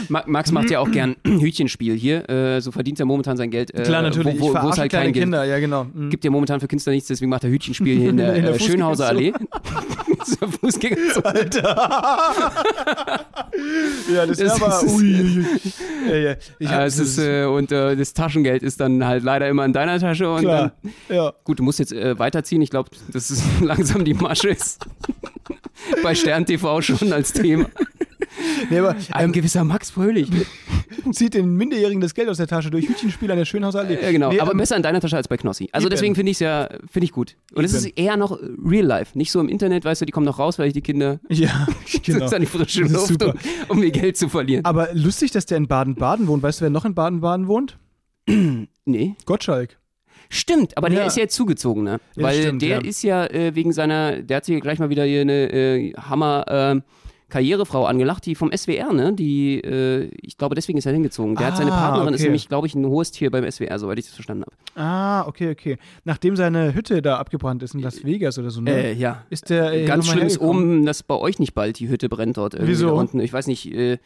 [0.09, 3.73] Ma- Max macht ja auch gern Hütchenspiel hier, äh, so verdient er momentan sein Geld.
[3.73, 4.39] Äh, Klar, natürlich.
[4.39, 5.85] Wo, wo, wo es halt kleine kein Geld Kinder, ja genau.
[5.93, 6.09] Mhm.
[6.09, 8.55] gibt ja momentan für Künstler nichts, deswegen macht er Hütchenspiel hier in der, In der
[8.55, 9.33] äh, Schönhauser Allee.
[10.61, 11.49] Fußgängerzone.
[14.13, 14.85] Ja, das, Das ist aber.
[14.85, 15.45] ist- ui.
[16.07, 16.15] Ja,
[16.59, 16.83] ja.
[16.83, 20.29] Äh, ist, äh, und äh, das Taschengeld ist dann halt leider immer in deiner Tasche.
[20.31, 20.71] Und klar.
[20.81, 21.33] dann, Ja.
[21.43, 22.61] gut, du musst jetzt äh, weiterziehen.
[22.61, 24.85] Ich glaube, dass es langsam die Masche ist.
[26.03, 27.65] Bei Stern TV schon als Thema.
[28.69, 30.29] Nee, aber Ein ähm, gewisser Max Fröhlich.
[31.11, 33.97] zieht den Minderjährigen das Geld aus der Tasche durch Hütchenspiel an der Schönhauser Allee.
[34.01, 34.31] Ja, genau.
[34.31, 35.69] Nee, aber ähm, besser in deiner Tasche als bei Knossi.
[35.71, 35.91] Also Eben.
[35.91, 37.35] deswegen finde ich es ja, finde ich gut.
[37.53, 39.17] Und es ist eher noch real life.
[39.17, 41.67] Nicht so im Internet, weißt du, die kommen noch raus, weil ich die Kinder Ja,
[42.03, 42.27] genau.
[42.27, 43.33] an die frische Luft, um,
[43.69, 44.65] um ihr Geld zu verlieren.
[44.65, 46.43] Aber lustig, dass der in Baden-Baden wohnt.
[46.43, 47.77] Weißt du, wer noch in Baden-Baden wohnt?
[48.85, 49.15] nee.
[49.25, 49.77] Gottschalk.
[50.31, 51.05] Stimmt, aber der Ja.
[51.07, 51.99] ist ja jetzt zugezogen, ne?
[52.15, 52.77] Ja, Weil stimmt, der ja.
[52.81, 56.45] ist ja äh, wegen seiner, der hat sich gleich mal wieder hier eine äh, Hammer
[56.47, 56.81] äh,
[57.29, 59.13] Karrierefrau angelacht, die vom SWR, ne?
[59.13, 61.35] Die, äh, ich glaube, deswegen ist er hingezogen.
[61.35, 62.27] Der hat seine Ah, Partnerin, ist okay.
[62.27, 64.81] nämlich, glaube ich, ein hohes Tier beim SWR, soweit ich das verstanden habe.
[64.81, 65.77] Ah, okay, okay.
[66.05, 68.71] Nachdem seine Hütte da abgebrannt ist in Las Vegas oder so, ne?
[68.71, 69.23] Äh, ja.
[69.29, 72.37] ist der äh, Ganz schlimm ist oben, dass bei euch nicht bald die Hütte brennt
[72.37, 72.87] dort irgendwie Wieso?
[72.87, 73.19] da unten.
[73.19, 73.97] Ich weiß nicht, äh,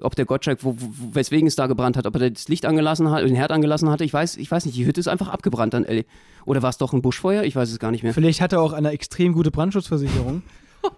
[0.00, 3.10] ob der Gottschalk, wo, wo, weswegen es da gebrannt hat, ob er das Licht angelassen
[3.10, 4.04] hat, den Herd angelassen hatte.
[4.04, 6.04] Ich weiß, ich weiß nicht, die Hütte ist einfach abgebrannt dann, Ellie.
[6.44, 7.42] Oder war es doch ein Buschfeuer?
[7.42, 8.14] Ich weiß es gar nicht mehr.
[8.14, 10.42] Vielleicht hat er auch eine extrem gute Brandschutzversicherung.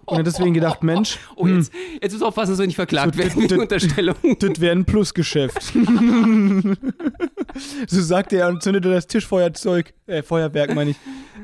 [0.05, 1.71] Und hat deswegen gedacht, Mensch, Oh, jetzt,
[2.01, 4.15] jetzt muss aufpassen, dass wir nicht verklagt werden wegen Unterstellung.
[4.39, 5.61] das wäre ein Plusgeschäft.
[7.87, 10.97] so sagt er und zündet er das Tischfeuerzeug, äh, Feuerwerk meine ich.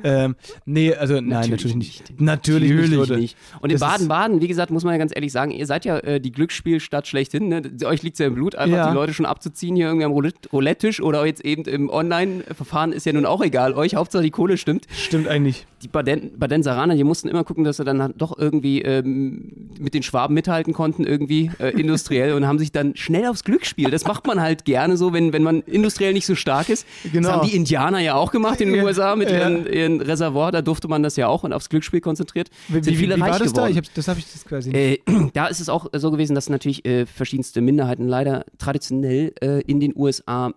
[0.04, 0.36] Ähm,
[0.66, 2.20] nee, also nein, natürlich nicht.
[2.22, 3.18] Natürlich, nicht, Leute.
[3.18, 3.36] nicht.
[3.62, 5.98] Und in Das Baden-Baden, wie gesagt, muss man ja ganz ehrlich sagen, ihr seid ja
[5.98, 7.48] äh, die Glücksspielstadt schlechthin.
[7.48, 7.64] Ne?
[7.84, 8.90] Euch liegt ja im Blut, einfach Ja.
[8.90, 13.08] die Leute schon abzuziehen hier irgendwie am Roulette- Roulette-Tisch oder jetzt eben im Online-Verfahren ist
[13.08, 13.74] ja nun auch egal.
[13.74, 14.86] Euch, Hauptsache die Kohle stimmt.
[14.96, 15.66] Stimmt eigentlich.
[15.82, 20.04] Die Baden Badenseraner, die mussten immer gucken, dass sie dann halt irgendwie ähm, mit den
[20.04, 23.90] Schwaben mithalten konnten, irgendwie äh, industriell und haben sich dann schnell aufs Glücksspiel.
[23.90, 26.86] Das macht man halt gerne so, wenn, wenn man industriell nicht so stark ist.
[27.12, 27.28] Genau.
[27.28, 29.40] Das haben die Indianer ja auch gemacht in den USA mit ja.
[29.40, 32.50] ihren, ihren Reservoir, da durfte man das ja auch und aufs Glücksspiel konzentriert.
[32.68, 33.68] Wie, Sind wie, wie viele war das da?
[33.68, 33.72] geworden.
[33.72, 35.08] Ich hab, das habe ich das quasi nicht.
[35.08, 39.62] Äh, da ist es auch so gewesen, dass natürlich äh, verschiedenste Minderheiten leider traditionell äh,
[39.62, 40.54] in den USA,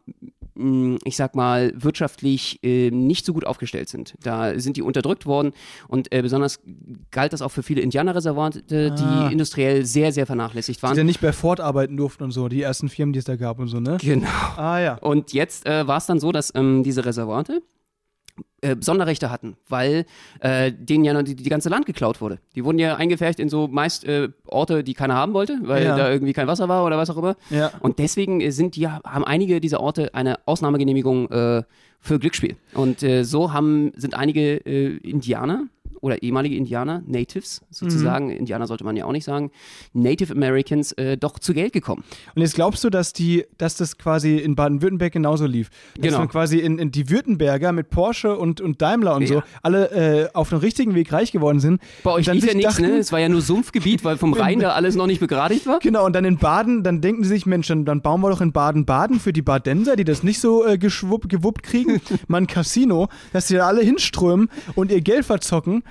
[1.04, 4.14] ich sag mal, wirtschaftlich äh, nicht so gut aufgestellt sind.
[4.22, 5.52] Da sind die unterdrückt worden
[5.88, 6.61] und äh, besonders
[7.11, 9.26] galt das auch für viele Indianerreservate, Ah.
[9.28, 10.96] die industriell sehr, sehr vernachlässigt Die waren.
[10.96, 13.58] ja nicht bei Ford arbeiten durften und so, die ersten Firmen, die es da gab
[13.58, 13.98] und so, ne?
[14.00, 14.28] Genau.
[14.56, 14.94] Ah ja.
[14.98, 17.62] Und jetzt äh, war es dann so, dass ähm, diese Reservate
[18.62, 20.05] äh, Sonderrechte hatten, weil
[20.41, 22.39] äh, denen ja noch die, die ganze Land geklaut wurde.
[22.55, 25.97] Die wurden ja eingefärbt in so meist äh, Orte, die keiner haben wollte, weil Ja.
[25.97, 27.37] da irgendwie kein Wasser war oder was auch immer.
[27.49, 27.70] Ja.
[27.81, 31.62] Und deswegen äh, sind die, haben einige dieser Orte eine Ausnahmegenehmigung äh,
[32.01, 32.57] für Glücksspiel.
[32.74, 35.64] Und äh, so haben, sind einige Indianer
[36.01, 38.32] oder ehemalige Indianer, Natives sozusagen, Mhm.
[38.36, 39.51] Indianer sollte man ja auch nicht sagen,
[39.92, 42.05] Native Americans äh, doch zu Geld gekommen.
[42.34, 45.68] Und jetzt glaubst du, dass die, dass das quasi in Baden-Württemberg genauso lief?
[45.96, 46.18] Dass Genau.
[46.18, 49.44] dann quasi in, in die Württemberger mit Porsche und, und Daimler und so Ja.
[49.62, 51.80] alle äh, auf dem richtigen Weg reich geworden sind.
[52.03, 52.98] Bei euch lief ja nichts, ne?
[52.98, 55.78] Es war ja nur Sumpfgebiet, weil vom Rhein da alles noch nicht begradigt war.
[55.80, 58.40] Genau, und dann in Baden, dann denken sie sich, Mensch, dann, dann bauen wir doch
[58.40, 63.09] in Baden-Baden für die Badenser, die das nicht so äh, gewuppt kriegen, mal ein Casino,
[63.32, 65.82] dass sie da alle hinströmen und ihr Geld verzocken.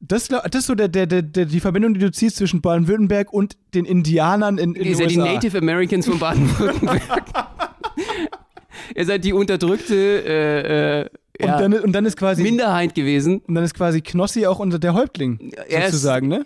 [0.00, 3.56] Das, das ist so der, der, der, die Verbindung, die du ziehst zwischen Baden-Württemberg und
[3.74, 5.18] den Indianern in, in Ihr seid die.
[5.18, 7.02] Native Americans von Baden-Württemberg.
[8.96, 11.08] Ihr seid die unterdrückte äh, äh,
[11.40, 13.40] und, ja, dann, und dann ist quasi Minderheit gewesen.
[13.46, 16.44] und dann ist quasi Knossi auch unter der Häuptling, sozusagen, ne?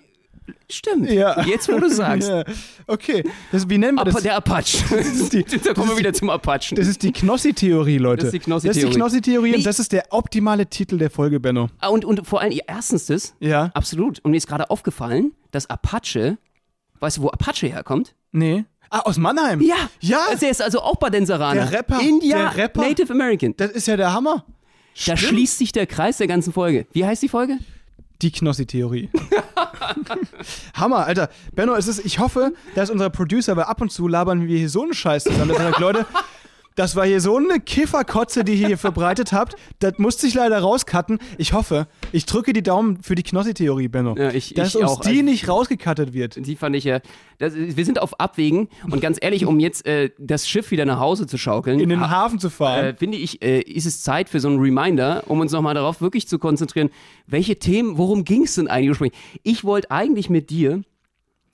[0.70, 1.10] Stimmt.
[1.10, 1.40] Ja.
[1.44, 2.28] Jetzt, wo du sagst.
[2.28, 2.44] Ja.
[2.86, 4.22] Okay, das, wie nennen wir Apa, das?
[4.22, 4.94] der Apache.
[4.96, 6.76] ist die- da kommen wir wieder zum Apachen.
[6.76, 8.24] Das ist die Knossi-Theorie, Leute.
[8.26, 8.74] Das ist die Knossi-Theorie.
[8.82, 9.56] Das ist die Knossi-Theorie Nee.
[9.58, 11.68] und das ist der optimale Titel der Folge, Benno.
[11.80, 13.70] Ah, und, und vor allem, ja, erstens das, Ja?
[13.74, 14.18] absolut.
[14.20, 16.36] Und mir ist gerade aufgefallen, dass Apache,
[17.00, 18.14] weißt du, wo Apache herkommt?
[18.32, 18.64] Nee.
[18.90, 19.60] Ah, aus Mannheim?
[19.62, 19.76] Ja.
[20.00, 20.18] Ja.
[20.30, 21.66] Also er ist also auch Badenseraner.
[21.68, 22.00] Der Rapper.
[22.00, 22.82] India, Der Rapper.
[22.82, 23.54] Native American.
[23.56, 24.44] Das ist ja der Hammer.
[25.06, 26.86] Da schließt sich der Kreis der ganzen Folge.
[26.92, 27.58] Wie heißt die Folge?
[28.22, 29.08] Die Knossi-Theorie.
[30.74, 31.28] Hammer, Alter.
[31.54, 34.68] Benno, es ist, ich hoffe, dass unser Producer, weil ab und zu labern wir hier
[34.68, 36.06] so einen Scheiß zusammen, dass er sagt, Leute,
[36.76, 39.54] das war hier so eine Kifferkotze, die ihr hier verbreitet habt.
[39.78, 41.18] Das musste ich leider rauscutten.
[41.38, 44.16] Ich hoffe, ich drücke die Daumen für die Knossi-Theorie, Benno.
[44.16, 45.00] Ja, ich- dass ich uns auch.
[45.00, 46.44] die Also- nicht rausgecuttet wird.
[46.46, 47.00] Die fand ich ja.
[47.38, 50.98] Das, wir sind auf Abwägen und ganz ehrlich, um jetzt äh, das Schiff wieder nach
[51.00, 52.84] Hause zu schaukeln, In den ha- Hafen zu fahren.
[52.84, 56.00] äh, finde ich, äh, ist es Zeit für so einen Reminder, um uns nochmal darauf
[56.00, 56.90] wirklich zu konzentrieren,
[57.26, 59.18] welche Themen, worum ging es denn eigentlich ursprünglich?
[59.42, 60.82] Ich wollte eigentlich mit dir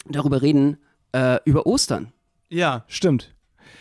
[0.06, 0.78] darüber reden,
[1.12, 2.12] äh, über Ostern.
[2.48, 3.34] ja, stimmt.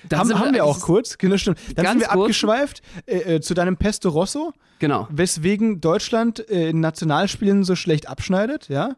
[0.07, 1.59] Da haben, sind haben wir auch das ist- kurz, genau, stimmt.
[1.75, 2.21] Dann sind wir kurz.
[2.21, 5.07] abgeschweift äh, äh, zu deinem Pesto Rosso, Genau.
[5.11, 8.95] weswegen Deutschland äh, in Nationalspielen so schlecht abschneidet, ja.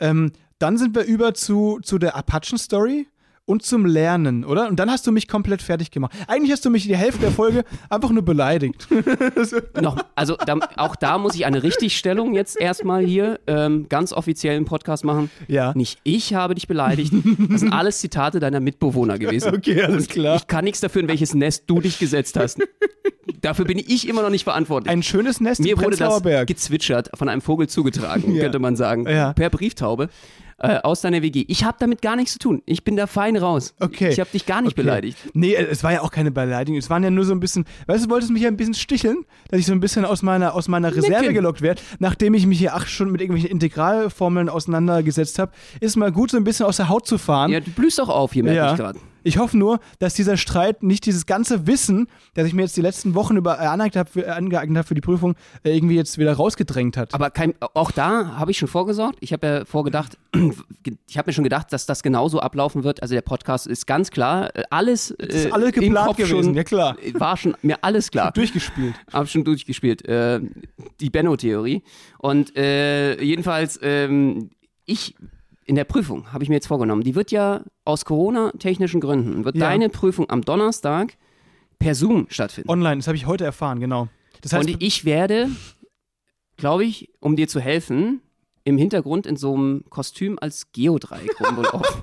[0.00, 3.06] Ähm, dann sind wir über zu, zu der Apachen-Story
[3.52, 4.66] und zum Lernen, oder?
[4.68, 6.12] Und dann hast du mich komplett fertig gemacht.
[6.26, 8.88] Eigentlich hast du mich die Hälfte der Folge einfach nur beleidigt.
[9.80, 14.56] Noch, also da, auch da muss ich eine Richtigstellung jetzt erstmal hier ähm, ganz offiziell
[14.56, 15.30] im Podcast machen.
[15.48, 15.72] Ja.
[15.74, 17.12] Nicht ich habe dich beleidigt.
[17.50, 19.54] Das sind alles Zitate deiner Mitbewohner gewesen.
[19.54, 20.36] Okay, alles klar.
[20.36, 22.58] Ich kann nichts dafür, in welches Nest du dich gesetzt hast.
[23.42, 24.90] Dafür bin ich immer noch nicht verantwortlich.
[24.90, 28.42] Ein schönes Nest Mir wurde das gezwitschert, von einem Vogel zugetragen, Ja.
[28.42, 29.06] könnte man sagen.
[29.08, 29.32] Ja.
[29.34, 30.08] Per Brieftaube.
[30.62, 31.44] Äh, aus deiner WG.
[31.48, 32.62] Ich habe damit gar nichts zu tun.
[32.66, 33.74] Ich bin da fein raus.
[33.80, 34.10] Okay.
[34.10, 34.82] Ich habe dich gar nicht Okay.
[34.82, 35.18] beleidigt.
[35.34, 36.78] Nee, es war ja auch keine Beleidigung.
[36.78, 38.74] Es waren ja nur so ein bisschen, weißt du, du wolltest mich ja ein bisschen
[38.74, 41.34] sticheln, dass ich so ein bisschen aus meiner, aus meiner Reserve Necken.
[41.34, 41.82] gelockt werde.
[41.98, 45.50] Nachdem ich mich hier acht Stunden mit irgendwelchen Integralformeln auseinandergesetzt habe,
[45.80, 47.50] ist mal gut, so ein bisschen aus der Haut zu fahren.
[47.50, 48.98] Ja, du blühst auch auf hier, merke ich gerade.
[49.24, 52.80] Ich hoffe nur, dass dieser Streit nicht dieses ganze Wissen, das ich mir jetzt die
[52.80, 56.18] letzten Wochen über äh, aneignet habe für, angeeignet habe für die Prüfung, äh, irgendwie jetzt
[56.18, 57.14] wieder rausgedrängt hat.
[57.14, 59.18] Aber kein, auch da habe ich schon vorgesorgt.
[59.20, 60.18] Ich habe ja vorgedacht,
[61.08, 63.02] ich habe mir schon gedacht, dass das genauso ablaufen wird.
[63.02, 66.54] Also der Podcast ist ganz klar, äh, alles äh, ist alles im geplant gewesen, schon,
[66.54, 66.96] ja klar.
[67.02, 68.32] äh, War schon mir alles klar.
[68.34, 68.94] Durchgespielt.
[69.12, 70.06] Hab schon durchgespielt.
[70.06, 70.40] Äh,
[71.00, 71.82] die Benno-Theorie.
[72.18, 74.50] Und äh, jedenfalls, ähm,
[74.84, 75.14] ich
[75.64, 79.56] in der Prüfung habe ich mir jetzt vorgenommen, die wird ja aus Corona-technischen Gründen, wird
[79.56, 79.66] Ja.
[79.68, 81.16] deine Prüfung am Donnerstag
[81.78, 82.68] per Zoom stattfinden.
[82.70, 84.08] Online, das habe ich heute erfahren, genau.
[84.40, 85.48] Das heißt, Und ich werde,
[86.56, 88.20] glaube ich, um dir zu helfen,
[88.64, 92.02] im Hintergrund in so einem Kostüm als Geodreieck rumlaufen.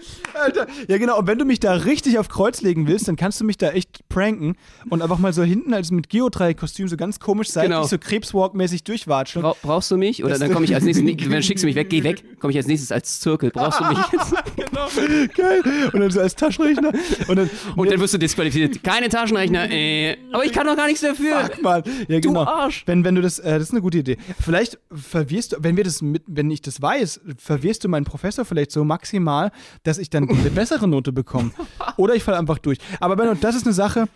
[0.42, 3.40] Alter, ja genau, und wenn du mich da richtig auf Kreuz legen willst, dann kannst
[3.40, 4.56] du mich da echt pranken
[4.88, 7.86] und einfach mal so hinten als mit Geodreieck-Kostüm so ganz komisch seitlich Genau.
[7.86, 9.42] so Krebswalk-mäßig durchwatscheln.
[9.42, 10.22] Bra brauchst du mich?
[10.24, 12.50] Oder Das- dann komme ich als nächstes, dann schickst du mich weg, geh weg, komme
[12.52, 13.50] ich als nächstes als Zirkel.
[13.50, 14.34] Brauchst du mich jetzt?
[14.56, 14.88] genau,
[15.36, 15.62] geil.
[15.92, 16.92] Und dann so als Taschenrechner.
[17.28, 18.82] Und dann, Und dann wirst du disqualifiziert.
[18.82, 21.40] Keine Taschenrechner, äh, aber ich kann doch gar nichts dafür.
[21.44, 21.82] Fuck, Mann.
[22.08, 22.44] Ja, genau.
[22.44, 22.82] Arsch.
[22.86, 24.16] Wenn, wenn du das, äh, das ist eine gute Idee.
[24.40, 28.44] Vielleicht verwirrst du, wenn wir das mit, wenn ich das weiß, verwirrst du meinen Professor
[28.44, 29.50] vielleicht so maximal,
[29.82, 31.50] dass ich dann eine bessere Note bekomme.
[31.96, 32.78] Oder ich falle einfach durch.
[33.00, 34.06] Aber Benno, das ist eine Sache,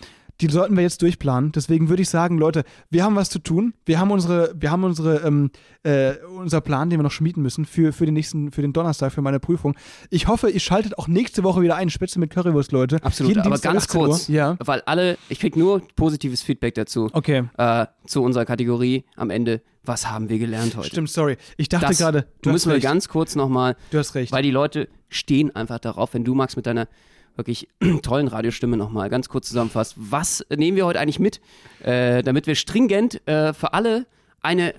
[0.40, 1.52] die sollten wir jetzt durchplanen.
[1.52, 3.72] Deswegen würde ich sagen, Leute, wir haben was zu tun.
[3.86, 5.50] Wir haben unsere, wir haben unsere, ähm,
[5.84, 9.12] äh, unser Plan, den wir noch schmieden müssen für, für den nächsten, für den Donnerstag,
[9.12, 9.76] für meine Prüfung.
[10.10, 12.96] Ich hoffe, ihr schaltet auch nächste Woche wieder ein, Spitze mit Currywurst, Leute.
[13.04, 14.06] Absolut, Jeden aber Dienstag ganz 18 Uhr.
[14.08, 14.56] kurz, Ja.
[14.58, 17.44] weil alle, ich krieg nur positives Feedback dazu, Okay.
[17.56, 19.62] äh, zu unserer Kategorie am Ende.
[19.84, 20.88] Was haben wir gelernt heute?
[20.88, 21.36] Stimmt, sorry.
[21.58, 22.84] Ich dachte gerade, du müssen wir recht.
[22.86, 24.32] ganz kurz nochmal, Du hast recht.
[24.32, 26.88] weil die Leute stehen einfach darauf, wenn du, Max, mit deiner
[27.36, 27.68] wirklich
[28.02, 29.94] tollen Radiostimme nochmal ganz kurz zusammenfasst.
[29.96, 31.40] Was nehmen wir heute eigentlich mit,
[31.82, 34.06] äh, damit wir stringent äh, für alle
[34.40, 34.74] eine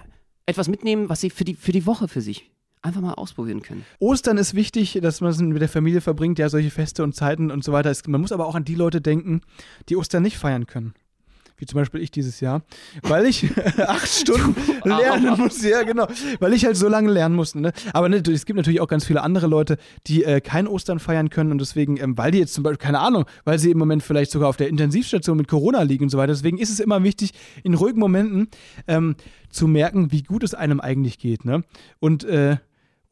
[0.46, 2.50] etwas mitnehmen, was sie für die, für die Woche für sich
[2.82, 3.84] einfach mal ausprobieren können.
[4.00, 7.50] Ostern ist wichtig, dass man es mit der Familie verbringt, ja, solche Feste und Zeiten
[7.50, 7.92] und so weiter.
[8.06, 9.42] Man muss aber auch an die Leute denken,
[9.90, 10.94] die Ostern nicht feiern können.
[11.58, 12.64] Wie zum Beispiel ich dieses Jahr.
[13.02, 15.64] Weil ich acht Stunden lernen muss.
[15.64, 16.08] Ja, genau.
[16.40, 17.62] Weil ich halt so lange lernen musste.
[17.62, 17.72] Ne?
[17.94, 19.78] Aber ne, es gibt natürlich auch ganz viele andere Leute,
[20.08, 23.00] die äh, kein Ostern feiern können und deswegen, ähm, weil die jetzt zum Beispiel, keine
[23.00, 26.18] Ahnung, weil sie im Moment vielleicht sogar auf der Intensivstation mit Corona liegen und so
[26.18, 26.34] weiter.
[26.34, 27.32] Deswegen ist es immer wichtig,
[27.64, 28.50] in ruhigen Momenten
[28.88, 29.16] ähm,
[29.50, 31.46] zu merken, wie gut es einem eigentlich geht.
[31.46, 31.64] Ne?
[32.00, 32.58] Und äh,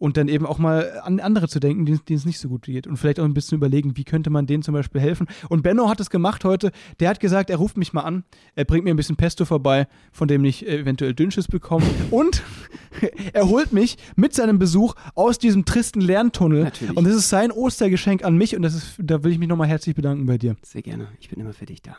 [0.04, 2.88] und dann eben auch mal an andere zu denken, denen es nicht so gut geht.
[2.88, 5.28] Und vielleicht auch ein bisschen überlegen, wie könnte man denen zum Beispiel helfen.
[5.48, 6.74] Und Benno hat es gemacht heute.
[7.00, 9.88] Der hat gesagt, er ruft mich mal an, er bringt mir ein bisschen Pesto vorbei,
[10.12, 11.86] von dem ich eventuell Dünnschiss bekomme.
[12.12, 12.44] Und
[13.34, 16.66] er holt mich mit seinem Besuch aus diesem tristen Lerntunnel.
[16.66, 16.98] Natürlich.
[16.98, 18.58] Und das ist sein Ostergeschenk an mich.
[18.58, 20.58] Und das ist, da will ich mich nochmal herzlich bedanken bei dir.
[20.64, 21.08] Sehr gerne.
[21.22, 21.96] Ich bin immer für dich da.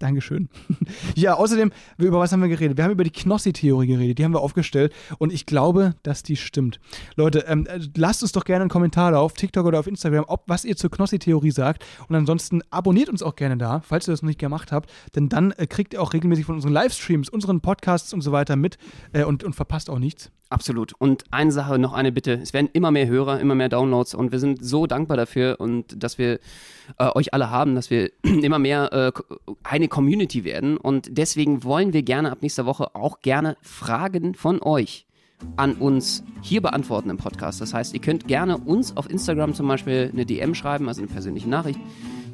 [0.00, 0.48] Dankeschön.
[1.14, 2.76] ja, außerdem, über was haben wir geredet?
[2.76, 6.36] Wir haben über die Knossi-Theorie geredet, die haben wir aufgestellt und ich glaube, dass die
[6.36, 6.80] stimmt.
[7.14, 10.24] Leute, ähm, äh, lasst uns doch gerne einen Kommentar da auf TikTok oder auf Instagram,
[10.26, 14.12] ob was ihr zur Knossi-Theorie sagt und ansonsten abonniert uns auch gerne da, falls ihr
[14.12, 17.28] das noch nicht gemacht habt, denn dann äh, kriegt ihr auch regelmäßig von unseren Livestreams,
[17.28, 18.78] unseren Podcasts und so weiter mit
[19.12, 20.32] äh, und, und verpasst auch nichts.
[20.50, 20.92] Absolut.
[20.98, 22.34] Und eine Sache, noch eine Bitte.
[22.34, 26.02] Es werden immer mehr Hörer, immer mehr Downloads und wir sind so dankbar dafür und
[26.02, 26.38] dass wir
[26.98, 29.12] äh, euch alle haben, dass wir immer mehr äh,
[29.64, 30.76] eine Community werden.
[30.76, 35.06] Und deswegen wollen wir gerne ab nächster Woche auch gerne Fragen von euch
[35.56, 37.60] an uns hier beantworten im Podcast.
[37.60, 41.10] Das heißt, ihr könnt gerne uns auf Instagram zum Beispiel eine DM schreiben, also eine
[41.10, 41.80] persönliche Nachricht.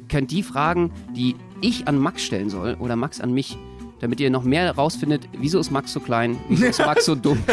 [0.09, 3.57] Könnt die Fragen, die ich an Max stellen soll oder Max an mich,
[4.01, 7.37] damit ihr noch mehr rausfindet, wieso ist Max so klein, wieso ist Max so dumm.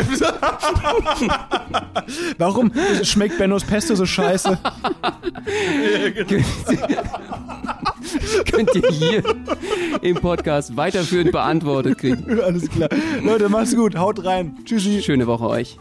[2.38, 2.72] Warum
[3.02, 4.58] schmeckt Bennos Pesto so scheiße?
[8.50, 9.22] könnt ihr hier
[10.00, 12.40] im Podcast weiterführend beantwortet kriegen.
[12.40, 12.88] Alles klar.
[13.22, 13.96] Leute, macht's gut.
[13.96, 14.56] Haut rein.
[14.64, 15.02] Tschüssi.
[15.02, 15.76] Schöne Woche euch.